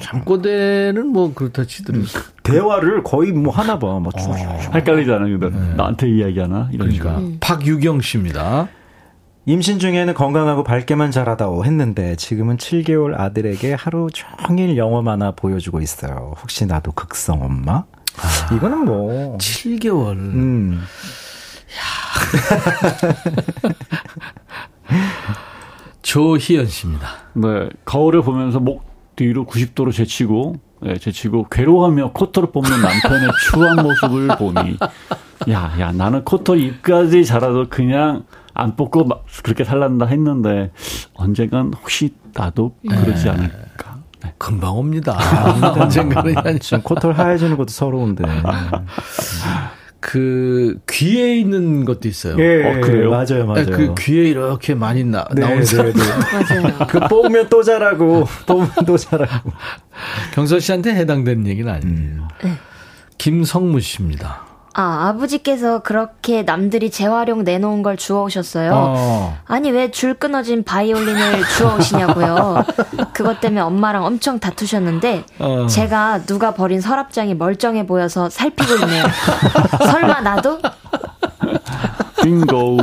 [0.00, 2.04] 잠꼬대는 뭐 그렇다 치더라도
[2.42, 4.12] 대화를 거의 뭐 하나 봐막
[4.74, 5.38] 헷갈리잖아요.
[5.38, 7.36] 근데 나한테 이야기하나 이런 그러니까 식으로.
[7.40, 8.68] 박유경 씨입니다.
[9.46, 15.80] 임신 중에는 건강하고 밝게만 자라다오 했는데 지금은 7개월 아들에게 하루 종일 영어 만 화 보여주고
[15.80, 16.32] 있어요.
[16.40, 17.84] 혹시 나도 극성 엄마?
[18.54, 20.12] 이거는 뭐 7개월.
[20.16, 20.82] 음.
[26.02, 27.08] 조희연 씨입니다.
[27.34, 28.84] 네, 거울을 보면서 목
[29.16, 34.76] 뒤로 90도로 제치고, 네, 제치고 괴로워하며 코털을 뽑는 남편의 추한 모습을 보니,
[35.50, 38.24] 야, 야, 나는 코털 입까지 자라도 그냥
[38.54, 40.70] 안 뽑고 막 그렇게 살란다 했는데
[41.14, 43.98] 언젠간 혹시 나도 그러지 않을까.
[44.22, 44.32] 네.
[44.38, 45.18] 금방 옵니다.
[45.78, 48.24] 언젠가는 지금 코털 하얘지는 것도 서러운데.
[50.00, 52.36] 그 귀에 있는 것도 있어요.
[52.38, 53.10] 예, 어, 그래요?
[53.10, 53.64] 맞아요, 맞아요.
[53.64, 55.92] 그 귀에 이렇게 많이 나, 네, 나온 네, 사람.
[55.92, 56.02] 네.
[56.60, 56.78] 맞아요.
[56.86, 59.50] 그 뽑으면 또 자라고, 뽑으면 또 자라고.
[60.34, 62.28] 경서 씨한테 해당되는 얘기는 아니에요.
[63.16, 64.42] 김성무 씨입니다.
[64.76, 68.72] 아, 아버지께서 그렇게 남들이 재활용 내놓은 걸 주워오셨어요.
[68.74, 69.38] 어.
[69.46, 72.64] 아니, 왜 줄 끊어진 바이올린을 주워오시냐고요.
[73.14, 75.66] 그것 때문에 엄마랑 엄청 다투셨는데, 어.
[75.68, 79.04] 제가 누가 버린 서랍장이 멀쩡해 보여서 살피고 있네요.
[79.86, 80.58] 설마 나도?
[82.24, 82.78] 빙고.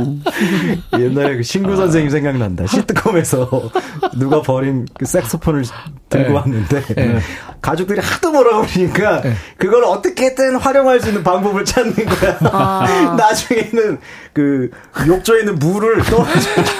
[0.98, 2.66] 옛날에 그 신구 선생님 생각난다.
[2.66, 3.70] 시트콤에서
[4.16, 5.64] 누가 버린 그 색소폰을
[6.08, 6.34] 들고 네.
[6.34, 7.18] 왔는데 네.
[7.60, 9.22] 가족들이 하도 뭐라고 그러니까
[9.56, 12.38] 그걸 어떻게든 활용할 수 있는 방법을 찾는 거야.
[12.52, 13.14] 아.
[13.18, 13.98] 나중에는
[14.32, 14.70] 그
[15.06, 16.24] 욕조에 있는 물을 또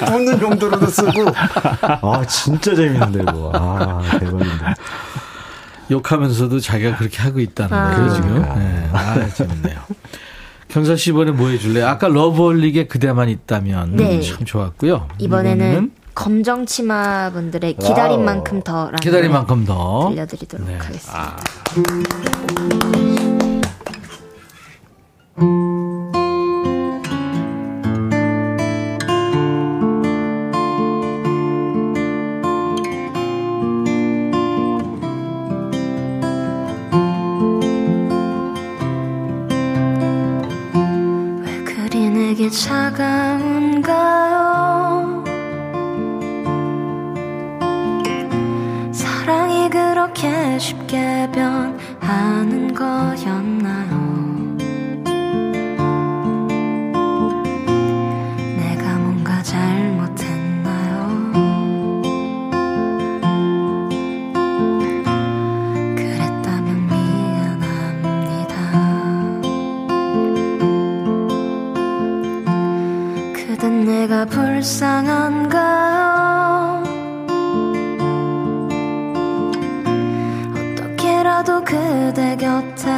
[0.07, 1.27] 붓는 용도로도 쓰고
[1.83, 3.53] 아 진짜 재밌는데 이거.
[3.55, 4.75] 아 대박인데.
[5.91, 7.95] 욕하면서도 자기가 그렇게 하고 있다는 아.
[7.95, 8.43] 거예요, 지금.
[8.57, 8.91] 네.
[8.93, 9.79] 아, 재밌네요.
[10.73, 11.87] 경서 씨 이번에 뭐 해줄래요?
[11.87, 14.23] 아까 러브홀릭의 그대만 있다면 네.
[14.23, 15.07] 참 좋았고요.
[15.19, 20.09] 이번에는 검정 치마 분들의 기다린 만큼 더라는 기다린 만큼 더.
[20.09, 20.79] 들려드리도록 네.
[20.79, 21.37] 하겠습니다.
[25.37, 25.72] 왜
[42.53, 43.89] 차가운가요?
[48.93, 54.02] 사랑이 그렇게 쉽게 변하는 거였나요?
[74.13, 76.03] 내가 불쌍한가요?
[80.55, 82.91] 어떻게라도 그대 곁에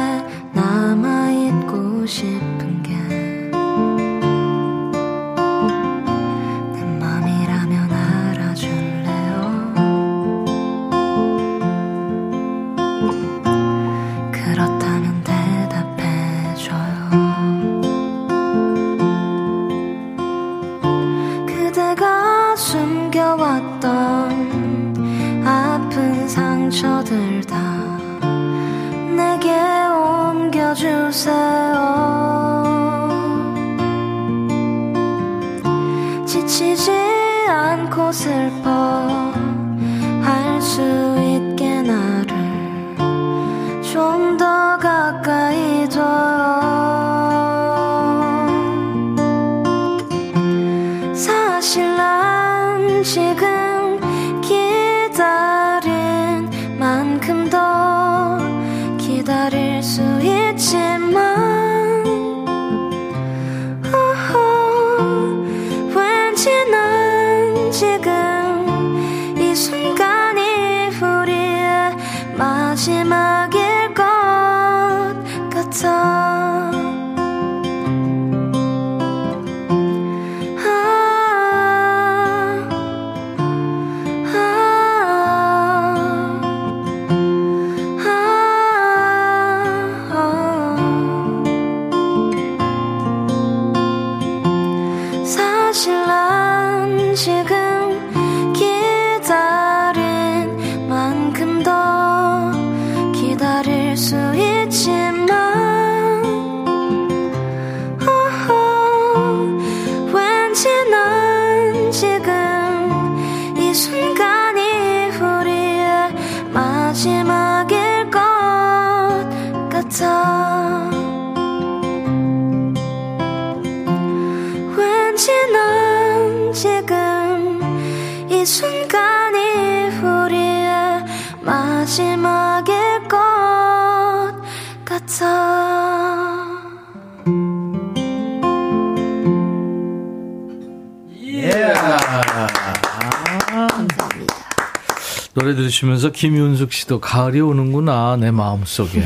[145.85, 149.03] 들으시면서 김윤숙 씨도 가을이 오는구나 내 마음속에.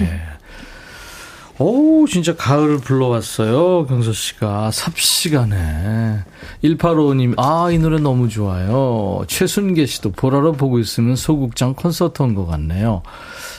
[1.62, 3.86] 오, 진짜 가을을 불러왔어요.
[3.86, 4.72] 경서 씨가.
[4.72, 6.20] 삽시간에.
[6.64, 9.24] 1855님, 아, 이 노래 너무 좋아요.
[9.28, 13.04] 최순계 씨도 보라로 보고 있으면 소극장 콘서트 온 것 같네요.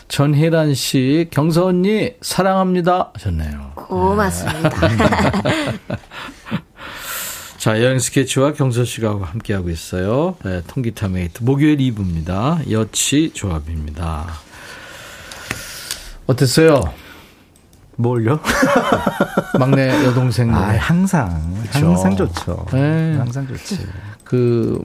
[0.08, 3.10] 전혜란 씨, 경서 언니, 사랑합니다.
[3.14, 3.72] 하셨네요.
[3.74, 4.70] 고맙습니다.
[7.60, 10.34] 자, 여행 스케치와 경서 씨가 함께하고 있어요.
[10.46, 11.42] 네, 통기타 메이트.
[11.42, 12.70] 목요일 2부입니다.
[12.70, 14.28] 여치 조합입니다.
[16.26, 16.80] 어땠어요?
[17.96, 18.40] 뭘요?
[19.60, 20.54] 막내 여동생.
[20.54, 21.86] 아, 항상 그쵸.
[21.88, 22.64] 항상 좋죠.
[22.72, 23.16] 네.
[23.18, 23.86] 항상 좋지.
[24.24, 24.82] 그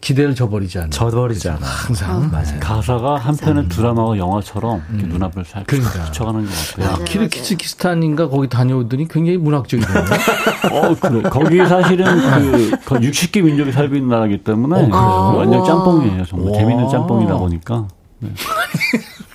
[0.00, 0.90] 기대를 저버리지 않는.
[0.90, 1.66] 저버리지 않아.
[1.66, 2.30] 항상.
[2.30, 2.60] 맞아요.
[2.60, 5.08] 가사가 한편의 드라마와 영화처럼 이렇게 음.
[5.10, 6.04] 눈앞을 살짝 그러니까.
[6.06, 6.86] 스쳐가는 것 같아요.
[6.86, 9.98] 야, 맞아요, 키르기스탄인가 거기 다녀오더니 굉장히 문학적이네요.
[10.72, 11.22] 어, 그래.
[11.22, 15.38] 거기 사실은 그, 그 60개 민족이 살고 있는 나라기 때문에 어, 그래요?
[15.38, 15.66] 완전 와.
[15.66, 16.24] 짬뽕이에요.
[16.24, 16.58] 정말 와.
[16.58, 17.88] 재밌는 짬뽕이다 보니까.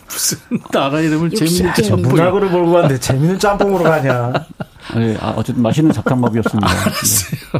[0.07, 0.37] 무슨
[0.71, 2.09] 나라 이름을 재밌는 개 짬뽕.
[2.09, 4.33] 문학으로 몰고 갔는데 재밌는 짬뽕으로 가냐.
[4.95, 6.67] 네, 아, 어쨌든 맛있는 잡탕밥이었습니다.
[6.67, 7.59] 네.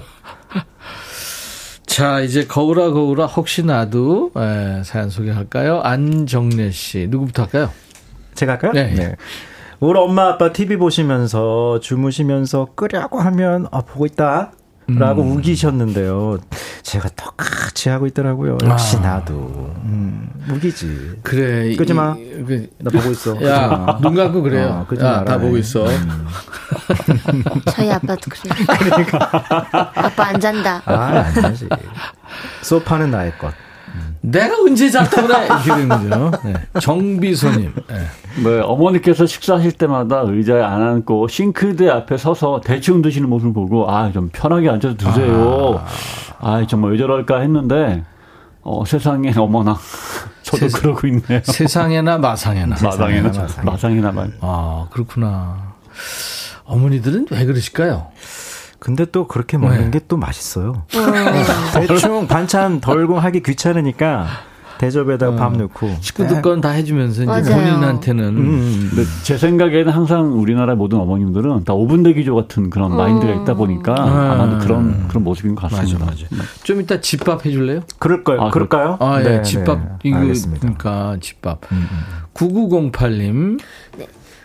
[1.92, 5.82] 자, 이제 거울아 거울아 혹시 나도 에, 사연 소개할까요?
[5.82, 7.70] 안정래 씨 누구부터 할까요?
[8.34, 8.72] 제가 할까요?
[8.72, 9.18] 네.
[9.82, 14.54] 우리 엄마 아빠 TV 보시면서 주무시면서 끄려고 하면 아 보고 있다.
[14.88, 15.38] 라고 음.
[15.38, 16.38] 우기셨는데요.
[16.84, 18.58] 제가 똑같이 하고 있더라고요.
[18.64, 19.00] 역시 아.
[19.02, 19.34] 나도.
[19.84, 21.20] 음, 우기지.
[21.24, 21.76] 그래.
[21.76, 22.16] 끄지 마.
[22.18, 23.42] 이- 그, 나 보고 있어.
[23.48, 24.00] 야, 마.
[24.02, 24.82] 눈 감고 그래요.
[24.82, 25.24] 어, 끄지 야.
[25.24, 25.86] 다 보고 있어.
[25.86, 26.26] 음.
[27.72, 29.06] 저희 아빠도 그래요.
[29.96, 30.82] 아빠 안 잔다.
[30.86, 31.68] 아, 아니지.
[32.62, 33.54] 소파는 나의 것.
[34.24, 35.46] 내가 언제 잤다 그래?
[35.48, 36.32] 이렇게 되는 거죠.
[36.46, 36.54] 네.
[36.80, 37.74] 정비소님.
[37.90, 37.96] 네.
[38.44, 44.12] 네, 어머니께서 식사하실 때마다 의자에 안 앉고 싱크대 앞에 서서 대충 드시는 모습을 보고 아
[44.12, 45.82] 좀 편하게 앉아서 드세요.
[45.84, 45.88] 아,
[46.68, 48.04] 정말 왜 저럴까 했는데
[48.64, 49.78] 어, 세상에 어머나
[50.44, 51.42] 저도 세상- 그러고 있네요.
[51.44, 52.76] 세상에나 마상에나.
[52.82, 53.66] 마상이나 마상에.
[53.66, 54.32] 마상이나 말.
[54.42, 55.74] 아, 그렇구나.
[56.66, 58.08] 어머니들은 왜 그러실까요?
[58.80, 60.00] 근데 또 그렇게 먹는 네.
[60.00, 60.84] 게또 맛있어요.
[61.74, 64.26] 대충 반찬 덜고 하기 귀찮으니까
[64.82, 65.96] 대접에다가 밥 넣고.
[66.02, 67.44] 식구들 건 다 해주면서 이제 맞아요.
[67.56, 68.88] 본인한테는 음.
[68.94, 73.54] 근데 제 생각에는 항상 우리나라 모든 어머님들은 다 오븐 대 기조 같은 그런 마인드가 있다
[73.54, 76.06] 보니까 아마도 그런 그런 모습인 것 맞아, 같습니다.
[76.06, 76.26] 맞아.
[76.64, 77.82] 좀 이따 집밥 해줄래요?
[78.00, 78.42] 그럴까요?
[78.42, 78.98] 아, 그럴까요?
[79.00, 79.80] 아, 예, 네, 집밥.
[79.80, 79.86] 네.
[80.04, 80.60] 이거, 알겠습니다.
[80.62, 81.62] 그러니까 집밥.
[82.34, 83.60] 9908님.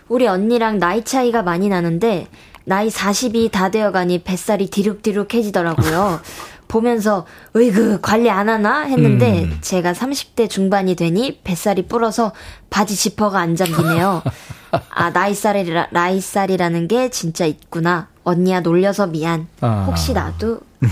[0.09, 2.27] 우리 언니랑 나이 차이가 많이 나는데
[2.63, 6.19] 나이 40이 다 되어가니 뱃살이 디룩디룩해지더라고요.
[6.67, 9.57] 보면서 으이그 관리 안 하나 했는데 음.
[9.61, 12.33] 제가 30대 중반이 되니 뱃살이 불어서
[12.69, 14.21] 바지 지퍼가 안 잠기네요.
[14.89, 18.07] 아 나이살이라 나이살이라는 게 진짜 있구나.
[18.23, 19.47] 언니야 놀려서 미안.
[19.61, 19.85] 아.
[19.87, 20.89] 혹시 나도 뭐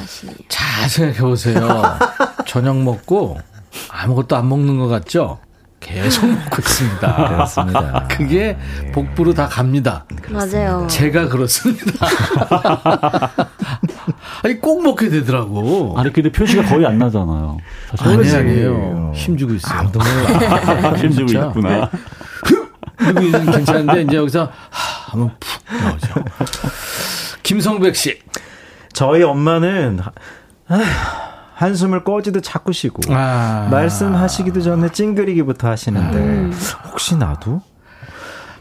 [0.00, 0.36] 하시네요.
[0.48, 1.82] 잘 생각해 보세요.
[2.46, 3.38] 저녁 먹고
[3.88, 5.38] 아무것도 안 먹는 것 같죠?
[5.80, 7.28] 계속 먹고 있습니다.
[7.28, 8.06] 그렇습니다.
[8.08, 8.56] 그게
[8.92, 10.04] 복부로 다 갑니다.
[10.28, 10.86] 맞아요.
[10.90, 12.06] 제가 그렇습니다.
[14.42, 15.94] 아니, 꼭 먹게 되더라고.
[15.96, 17.58] 아니 근데 표시가 거의 안 나잖아요.
[18.00, 18.30] 아니.
[18.34, 19.12] 아니에요.
[19.14, 19.80] 힘주고 있어요.
[19.80, 20.94] 아무도 몰라.
[20.96, 21.46] 힘주고 진짜.
[21.46, 21.90] 있구나.
[22.96, 26.14] 그리고 이제 괜찮은데, 이제 여기서, 하, 하면 푹 나오죠.
[27.44, 28.18] 김성백 씨.
[28.92, 30.00] 저희 엄마는
[30.68, 31.27] 아,
[31.62, 33.66] 한숨을 꺼지듯 자꾸 쉬고 아.
[33.72, 36.50] 말씀하시기도 전에 찡그리기부터 하시는데
[36.92, 37.60] 혹시 나도?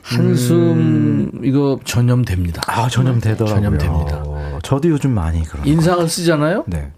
[0.01, 2.61] 한숨, 이거 전염됩니다.
[2.65, 3.55] 아 전염되더라고요.
[3.55, 4.23] 전염됩니다.
[4.63, 5.67] 저도 요즘 많이 그런.
[5.67, 6.63] 인상을 쓰잖아요?
[6.65, 6.91] 네.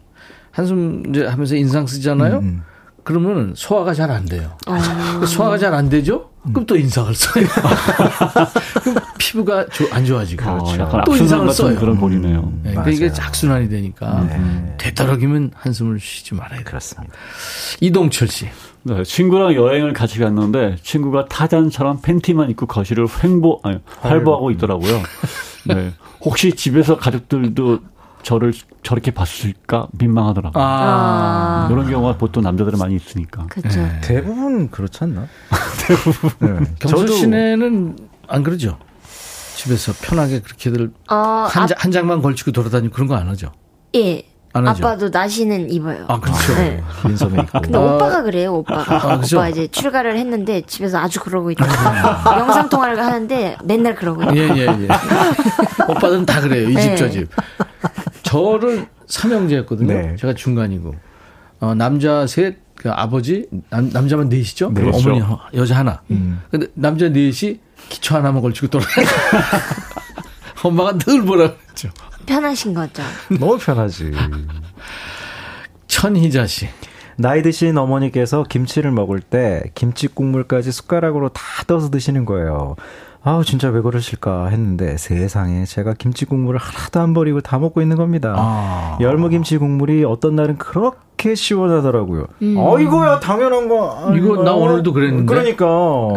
[0.51, 2.37] 한숨 이제 하면서 인상 쓰잖아요?
[2.39, 2.63] 음.
[3.03, 4.51] 그러면 소화가 잘 안 돼요.
[4.67, 6.29] 어, 소화가 잘 안 되죠?
[6.43, 7.45] 그럼 또 인상을 써요.
[8.83, 10.43] 그럼 피부가 조- 안 좋아지고.
[10.49, 11.75] 어, 약간 또 악순환 인상을 써요.
[11.79, 12.53] 그런 꼴이네요.
[12.63, 13.11] 네, 그러니까 이게.
[13.21, 14.75] 악순환이 되니까 네.
[14.77, 16.63] 되도록이면 한숨을 쉬지 말아야.
[16.63, 17.13] 그렇습니다.
[17.81, 18.47] 이동철 씨.
[18.83, 25.01] 네, 친구랑 여행을 같이 갔는데 친구가 타잔처럼 팬티만 입고 거실을 횡보 아니, 활보하고 있더라고요.
[25.67, 25.91] 네.
[26.21, 27.79] 혹시 집에서 가족들도
[28.23, 28.53] 저를
[28.83, 30.63] 저렇게 봤을까 민망하더라고요.
[30.63, 33.45] 아, 이런 경우가 보통 남자들은 많이 있으니까.
[33.47, 33.79] 그죠.
[33.79, 33.99] 네.
[34.01, 35.25] 대부분 그렇지 않나?
[35.87, 36.63] 대부분.
[36.63, 36.75] 네.
[36.79, 37.97] 저도 씨네는
[38.27, 38.77] 안 그러죠?
[39.55, 41.15] 집에서 편하게 그렇게들 어,
[41.49, 43.51] 한, 아, 장- 한 장만 걸치고 돌아다니고 그런 거 안 하죠?
[43.95, 44.23] 예.
[44.53, 44.87] 안 하죠?
[44.87, 46.05] 아빠도 나시는 입어요.
[46.07, 46.55] 아, 그렇죠.
[46.55, 46.81] 네.
[47.05, 47.61] 민소매 있고.
[47.61, 47.95] 근데 어.
[47.95, 49.11] 오빠가 그래요, 오빠가.
[49.13, 49.37] 아, 그죠?
[49.37, 54.35] 오빠 이제 출가를 했는데 집에서 아주 그러고 있다가 영상 통화를 하는데 맨날 그러고 있어요.
[54.37, 54.87] 예, 예, 예.
[55.87, 56.67] 오빠들은 다 그래요.
[56.69, 56.95] 이집 네.
[56.95, 57.29] 저 집.
[58.29, 59.93] 저를 삼형제였거든요.
[59.93, 60.15] 네.
[60.17, 60.93] 제가 중간이고.
[61.61, 64.71] 어, 남자 셋, 그 아버지, 남, 남자만 넷이죠?
[64.73, 65.09] 그리고 넷이죠.
[65.09, 66.01] 어머니 하- 여자 하나.
[66.51, 67.59] 근데 남자 넷이
[67.89, 69.07] 기초 하나만 걸치고 돌아다녀.
[70.63, 71.89] 엄마가 늘 뭐라 그랬죠.
[72.25, 73.01] 편하신 거죠.
[73.39, 74.11] 너무 편하지.
[75.87, 76.67] 천희자 씨.
[77.17, 82.75] 나이 드신 어머니께서 김치를 먹을 때 김치 국물까지 숟가락으로 다 떠서 드시는 거예요.
[83.29, 87.95] 아우 진짜 왜 그러실까 했는데 세상에 제가 김치 국물을 하나도 안 버리고 다 먹고 있는
[87.95, 88.33] 겁니다.
[88.35, 88.97] 아.
[88.99, 92.25] 열무김치 국물이 어떤 날은 그렇게 시원하더라고요.
[92.41, 92.57] 음.
[92.57, 94.11] 아이고야 당연한 거.
[94.17, 95.25] 이거 나 오늘도 그랬는데.
[95.31, 95.65] 그러니까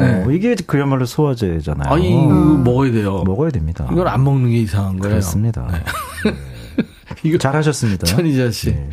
[0.01, 0.25] 네.
[0.35, 1.93] 이게 그야말로 소화제잖아요.
[1.93, 3.23] 아니 이거 먹어야 돼요.
[3.27, 3.87] 먹어야 됩니다.
[3.93, 5.11] 이걸 안 먹는 게 이상한 거예요.
[5.11, 5.69] 그렇습니다.
[5.71, 6.33] 네.
[7.25, 8.07] 이거 잘하셨습니다.
[8.07, 8.89] 천희자 씨 네.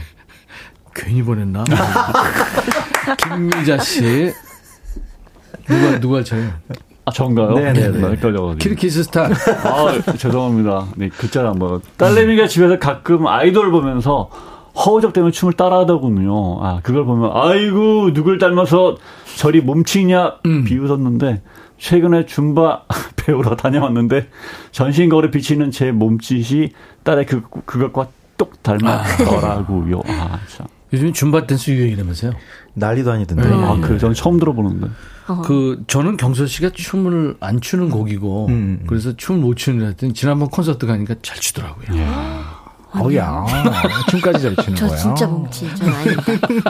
[0.94, 1.64] 괜히 보냈나?
[3.16, 4.34] 김미자 씨
[5.66, 6.50] 누가 누가 저요?
[7.10, 7.52] 아, 전가요?
[7.52, 8.08] 네네네.
[8.12, 8.58] 헷갈려가지고.
[8.58, 10.86] 키르키스 스타 아, 죄송합니다.
[10.96, 11.82] 네, 글자를 안 봐요.
[11.98, 14.30] 딸내미가 집에서 가끔 아이돌 보면서
[14.76, 16.64] 허우적대는 춤을 따라하더군요.
[16.64, 18.96] 아, 그걸 보면, 아이고, 누굴 닮아서
[19.36, 21.42] 저리 몸치냐, 비웃었는데,
[21.78, 22.84] 최근에 줌바
[23.18, 24.28] 배우러 다녀왔는데,
[24.72, 26.70] 전신 거울에 비치는 제 몸짓이
[27.04, 28.08] 딸의 그, 그것과
[28.38, 30.02] 똑 닮았더라고요.
[30.08, 30.68] 아, 참.
[30.94, 32.34] 요즘 줌바 댄스 유행이라면서요?
[32.74, 33.48] 난리도 아니던데.
[33.48, 34.88] 아, 그래, 저는 처음 들어보는데.
[35.46, 38.84] 그 저는 경서 씨가 춤을 안 추는 곡이고 음.
[38.88, 42.00] 그래서 춤을 못 추는 애 했더니 지난번 콘서트 가니까 잘 추더라고요.
[42.96, 43.46] 어야
[44.10, 44.98] 춤까지 잘 추는 저 거야.
[44.98, 45.76] 진짜 몸치.
[45.76, 46.24] 전 아니다.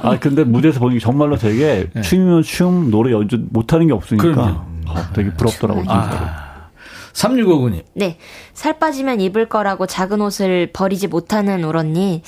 [0.03, 4.23] 아, 근데 무대에서 보니 정말로 되게 춤이면 춤, 노래 연주 못하는 게 없으니까.
[4.23, 4.59] 그럼요.
[4.87, 6.27] 아, 되게 부럽더라고요, 진짜로.
[7.13, 7.83] 3659님.
[7.95, 8.17] 네.
[8.53, 12.21] 살 빠지면 입을 거라고 작은 옷을 버리지 못하는 울 언니.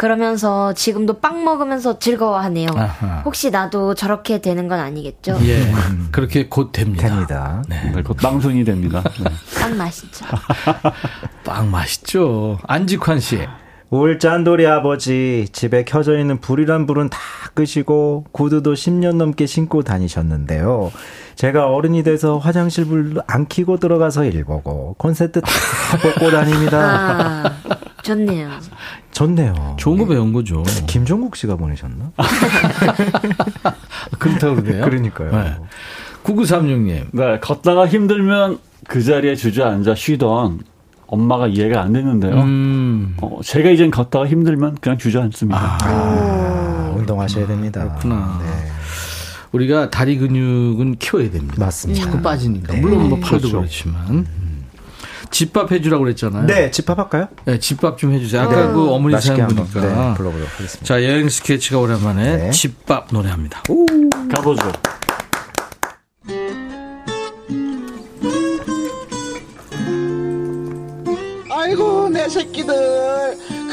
[0.00, 2.68] 그러면서 지금도 빵 먹으면서 즐거워하네요.
[2.74, 3.20] 아하.
[3.26, 5.36] 혹시 나도 저렇게 되는 건 아니겠죠?
[5.42, 5.60] 예.
[6.10, 7.06] 그렇게 곧 됩니다.
[7.06, 7.62] 됩니다.
[7.68, 7.92] 네.
[7.94, 9.02] 네, 곧 빵순이 됩니다.
[9.22, 9.30] 네.
[9.60, 10.24] 빵 맛있죠.
[11.44, 12.58] 빵 맛있죠.
[12.66, 13.46] 안직환 씨.
[13.90, 17.18] 울 짠돌이 아버지 집에 켜져 있는 불이란 불은 다
[17.52, 20.92] 끄시고 구두도 10년 넘게 신고 다니셨는데요.
[21.34, 25.48] 제가 어른이 돼서 화장실 불 안 켜고 들어가서 일 보고 콘센트 다
[26.00, 26.78] 꽂고 다닙니다.
[27.48, 27.52] 아,
[28.02, 28.50] 좋네요.
[29.12, 29.76] 좋네요.
[29.78, 30.62] 좋은 거 배운 거죠.
[30.86, 32.12] 김종국 씨가 보내셨나?
[34.18, 34.84] 그렇다고 그래요?
[34.84, 35.30] 그러니까요.
[35.30, 35.56] 네.
[36.24, 37.06] 9936님.
[37.12, 40.60] 네, 걷다가 힘들면 그 자리에 주저앉아 쉬던
[41.06, 42.34] 엄마가 이해가 안 됐는데요.
[42.42, 43.16] 음.
[43.20, 45.78] 어, 제가 이젠 걷다가 힘들면 그냥 주저앉습니다.
[45.82, 47.82] 아, 운동하셔야 됩니다.
[47.82, 48.40] 그렇구나.
[48.42, 48.70] 네.
[49.52, 51.56] 우리가 다리 근육은 키워야 됩니다.
[51.58, 52.04] 맞습니다.
[52.04, 52.74] 자꾸 빠지니까.
[52.74, 52.80] 네.
[52.80, 53.58] 물론 뭐 팔도 그렇죠.
[53.58, 54.26] 그렇지만
[55.30, 56.46] 집밥 해주라고 그랬잖아요.
[56.46, 57.28] 네, 집합할까요?
[57.44, 58.42] 네, 집밥 좀 해주세요.
[58.42, 59.80] 아까 그 어머니 사연 보니까.
[59.80, 60.84] 네, 불러보도록 하겠습니다.
[60.84, 62.50] 자, 여행 스케치가 오랜만에 네.
[62.50, 63.62] 집밥 노래합니다.
[64.34, 64.72] 가보죠.
[71.52, 72.74] 아이고 내 새끼들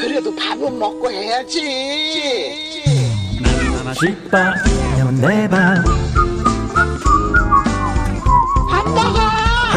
[0.00, 1.60] 그래도 밥은 먹고 해야지
[3.98, 4.54] 집밥,
[5.20, 5.78] 내 밥,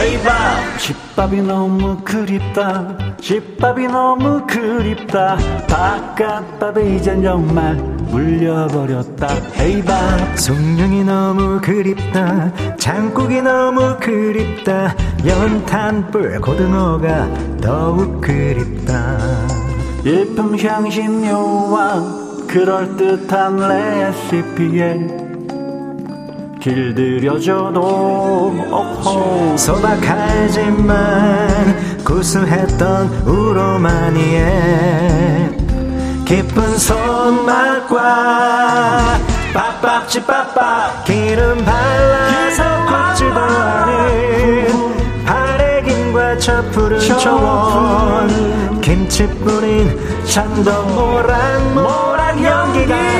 [0.01, 2.97] 헤이밥 집밥이 너무 그립다.
[3.21, 5.37] 집밥이 너무 그립다.
[5.69, 9.27] 바깥밥에 이젠 정말 물려버렸다.
[9.55, 12.51] 헤이밥 숭늉이 너무 그립다.
[12.77, 14.95] 장국이 너무 그립다.
[15.23, 17.29] 연탄불 고등어가
[17.61, 19.17] 더욱 그립다.
[20.03, 25.20] 예쁜 향신료와 그럴듯한 레시피에
[26.61, 27.81] 길들여줘도
[28.69, 30.95] 오호 소박하지만
[32.05, 34.41] 구수했던 우로마니에
[36.23, 37.97] 깊은 손맛과
[39.53, 48.79] 빡빡지 빡빡 기름 발라서 굽지도 않은 바래김과 첩푸른 초원.
[48.81, 53.10] 김치 뿌린 참돔 모락모락 연기가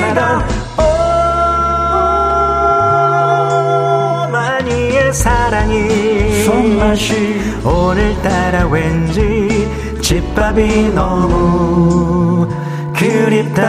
[5.22, 9.68] 사랑이 손맛이 오늘따라 왠지
[10.02, 12.48] 집밥이 너무
[12.92, 13.62] 그립다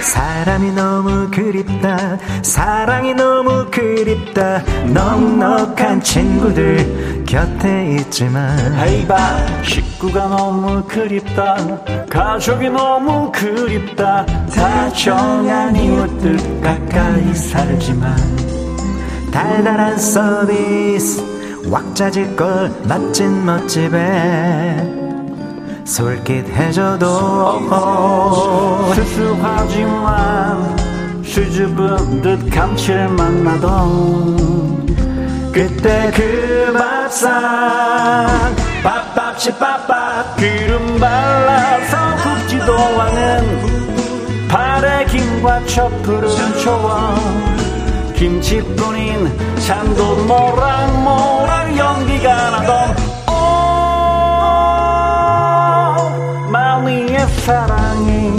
[0.00, 4.62] 사람이 너무 그립다 사랑이 너무 그립다.
[4.86, 11.56] 넉넉한 친구들 곁에 있지만 헤이바 식구가 너무 그립다
[12.08, 14.26] 가족이 너무 그립다.
[14.26, 18.16] 다정한 이웃들 가까이 살지만
[19.30, 21.22] 달달한 서비스
[21.68, 24.99] 왁자지껄 맛진 멋집에
[25.90, 27.68] 솔깃해줘도
[28.94, 30.76] 수수하지만
[31.24, 34.86] 수줍은 듯 감칠맛 나던
[35.52, 46.30] 그때 그 밥상 밥밥치 밥밥 기름 발라서 굽지도 않은 바래김과 첩푸른
[46.62, 49.28] 초원 김치 뿌린
[49.58, 52.99] 참도 모락모락 연기가 나던
[57.40, 58.36] 사랑이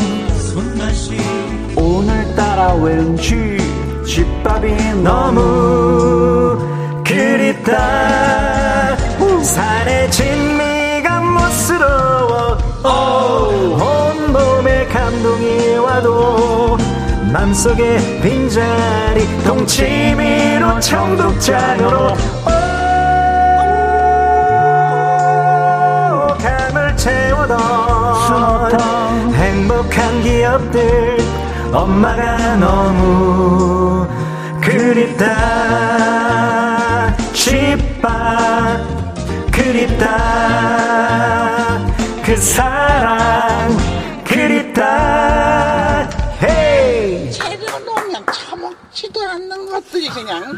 [1.76, 3.58] 오늘따라 왠지
[4.06, 6.58] 집밥이 너무
[7.04, 8.96] 그립다.
[9.44, 12.58] 산의 진미가 멋스러워.
[12.84, 16.78] 온몸에 감동이 와도
[17.34, 22.16] 맘속에 빈자리 동치미로 청국장으로
[29.34, 31.18] 행복한 기억들
[31.72, 34.08] 엄마가 너무
[34.60, 35.26] 그립다.
[37.34, 38.82] 집밥
[39.52, 40.08] 그립다.
[42.26, 43.78] 그 사랑
[44.24, 46.10] 그립다.
[46.42, 47.32] 헤이!
[47.32, 50.58] 재료는 처먹지도 않는 것들이 그냥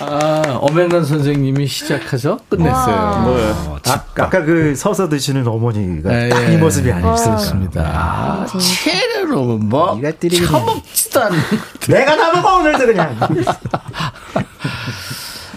[0.00, 3.78] 아, 엄연간 선생님이 시작해서 끝냈어요.
[3.86, 6.56] 아, 아까 그 서서 드시는 어머니가 예, 딱이 예.
[6.56, 7.36] 모습이 아니었습니까?
[7.36, 7.82] 그렇습니다.
[7.82, 11.38] 아, 체르로 뭐 이가 때리긴 처먹지도 않는
[11.88, 13.18] 내가 다 먹어 오늘도 그냥.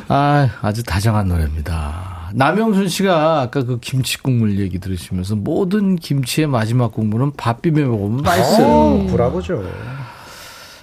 [0.10, 2.30] 아, 아주 다정한 노래입니다.
[2.34, 8.22] 남영순 씨가 아까 그 김치 국물 얘기 들으시면서 모든 김치의 마지막 국물은 밥 비벼 먹으면
[8.22, 8.68] 맛있어요.
[8.68, 9.64] 어, 브라보죠.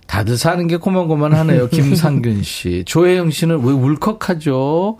[0.07, 1.69] 다들 사는 게 고만고만하네요.
[1.75, 2.85] 김상균 씨.
[2.87, 4.99] 조혜영 씨는 왜 울컥하죠?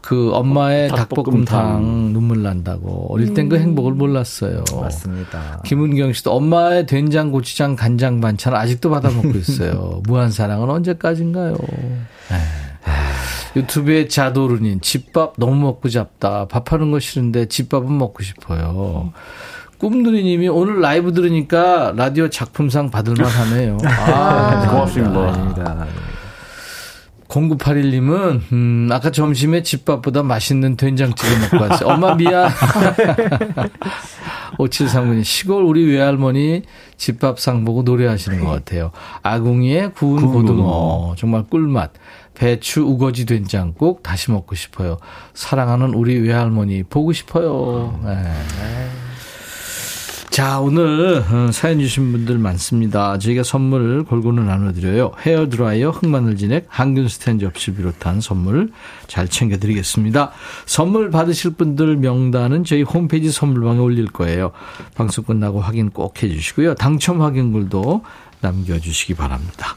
[0.00, 2.12] 그 엄마의 닭볶음탕, 닭볶음탕.
[2.12, 3.06] 눈물 난다고.
[3.12, 4.64] 어릴 땐 그 행복을 몰랐어요.
[4.80, 5.62] 맞습니다.
[5.64, 10.02] 김은경 씨도 엄마의 된장, 고추장, 간장 반찬 아직도 받아 먹고 있어요.
[10.08, 11.54] 무한 사랑은 언제까지인가요?
[11.54, 12.38] 에이.
[13.54, 16.46] 유튜브에 자도르님 집밥 너무 먹고 잡다.
[16.48, 19.12] 밥하는 거 싫은데 집밥은 먹고 싶어요.
[19.82, 23.78] 꿈누리님이 오늘 라이브 들으니까 라디오 작품상 받을만 하네요.
[23.84, 25.32] 아, 고맙습니다.
[25.32, 25.86] 아닙니다.
[27.26, 31.88] 0981님은, 음, 아까 점심에 집밥보다 맛있는 된장찌개 먹고 왔어요.
[31.88, 32.48] 엄마 미안.
[34.58, 36.62] 5739님, 시골 우리 외할머니
[36.96, 38.92] 집밥상 보고 노래하시는 것 같아요.
[39.22, 41.14] 아궁이에 구운 고등어.
[41.16, 41.90] 정말 꿀맛.
[42.34, 44.98] 배추 우거지 된장국 다시 먹고 싶어요.
[45.34, 47.98] 사랑하는 우리 외할머니 보고 싶어요.
[48.04, 48.22] 네.
[50.32, 53.18] 자, 오늘 어, 사연 주신 분들 많습니다.
[53.18, 55.12] 저희가 선물 골고루 나눠드려요.
[55.20, 58.70] 헤어드라이어, 흑마늘 진액, 항균 스탠 접시 비롯한 선물
[59.08, 60.32] 잘 챙겨드리겠습니다.
[60.64, 64.52] 선물 받으실 분들 명단은 저희 홈페이지 선물방에 올릴 거예요.
[64.94, 66.76] 방송 끝나고 확인 꼭 해주시고요.
[66.76, 68.02] 당첨 확인글도
[68.40, 69.76] 남겨주시기 바랍니다.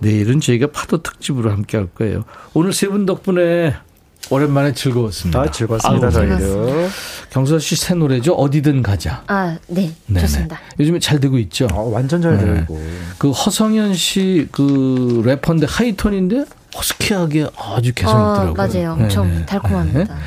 [0.00, 2.24] 내일은 저희가 파도 특집으로 함께 할 거예요.
[2.52, 3.76] 오늘 세 분 덕분에
[4.30, 5.40] 오랜만에 즐거웠습니다.
[5.40, 6.88] 아, 즐거웠습니다, 저희도.
[7.30, 8.34] 경서 씨 새 노래죠?
[8.34, 9.22] 어디든 가자.
[9.26, 9.92] 아, 네.
[10.06, 10.20] 네네.
[10.20, 10.58] 좋습니다.
[10.80, 11.68] 요즘에 잘 되고 있죠?
[11.72, 12.44] 어, 완전 잘 네.
[12.54, 12.80] 되고.
[13.18, 16.44] 그 허성현 씨 그 래퍼인데 하이톤인데
[16.76, 18.54] 허스키하게 아주 개성 어, 있더라고요.
[18.54, 18.92] 맞아요.
[18.92, 19.46] 엄청 네네.
[19.46, 20.00] 달콤합니다.
[20.04, 20.20] 네.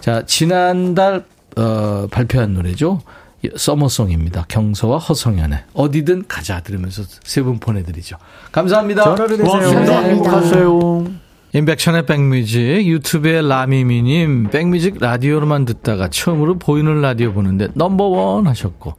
[0.00, 1.24] 자, 지난달
[1.56, 3.00] 어, 발표한 노래죠.
[3.56, 4.46] 서머송입니다.
[4.48, 8.16] 경서와 허성현의 어디든 가자 들으면서 세 분 보내드리죠.
[8.52, 9.04] 감사합니다.
[9.04, 9.36] 전화를.
[9.38, 10.00] 고맙습니다.
[10.00, 11.23] 행복하세요.
[11.54, 18.96] 인백션의 백뮤직 유튜브에 라미미님 백뮤직 라디오로만 듣다가 처음으로 보이는 라디오 보는데 넘버원 하셨고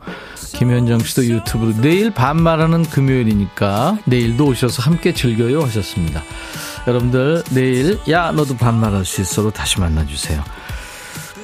[0.53, 6.23] 김현정 씨도 유튜브로 내일 반말하는 금요일이니까 내일도 오셔서 함께 즐겨요 하셨습니다.
[6.87, 10.41] 여러분들 내일 야 너도 반말할 수 있어로 다시 만나주세요.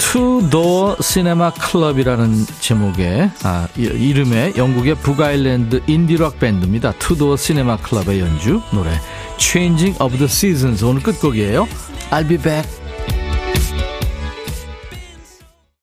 [0.02, 6.92] 투도어 시네마 클럽이라는 제목의 아, 이- 이름의 영국의 북아일랜드 인디락 밴드입니다.
[7.00, 8.90] 투도어 시네마 클럽의 연주 노래
[9.38, 11.68] Changing of the Seasons 오늘 끝곡이에요.
[12.10, 12.68] I'll be back.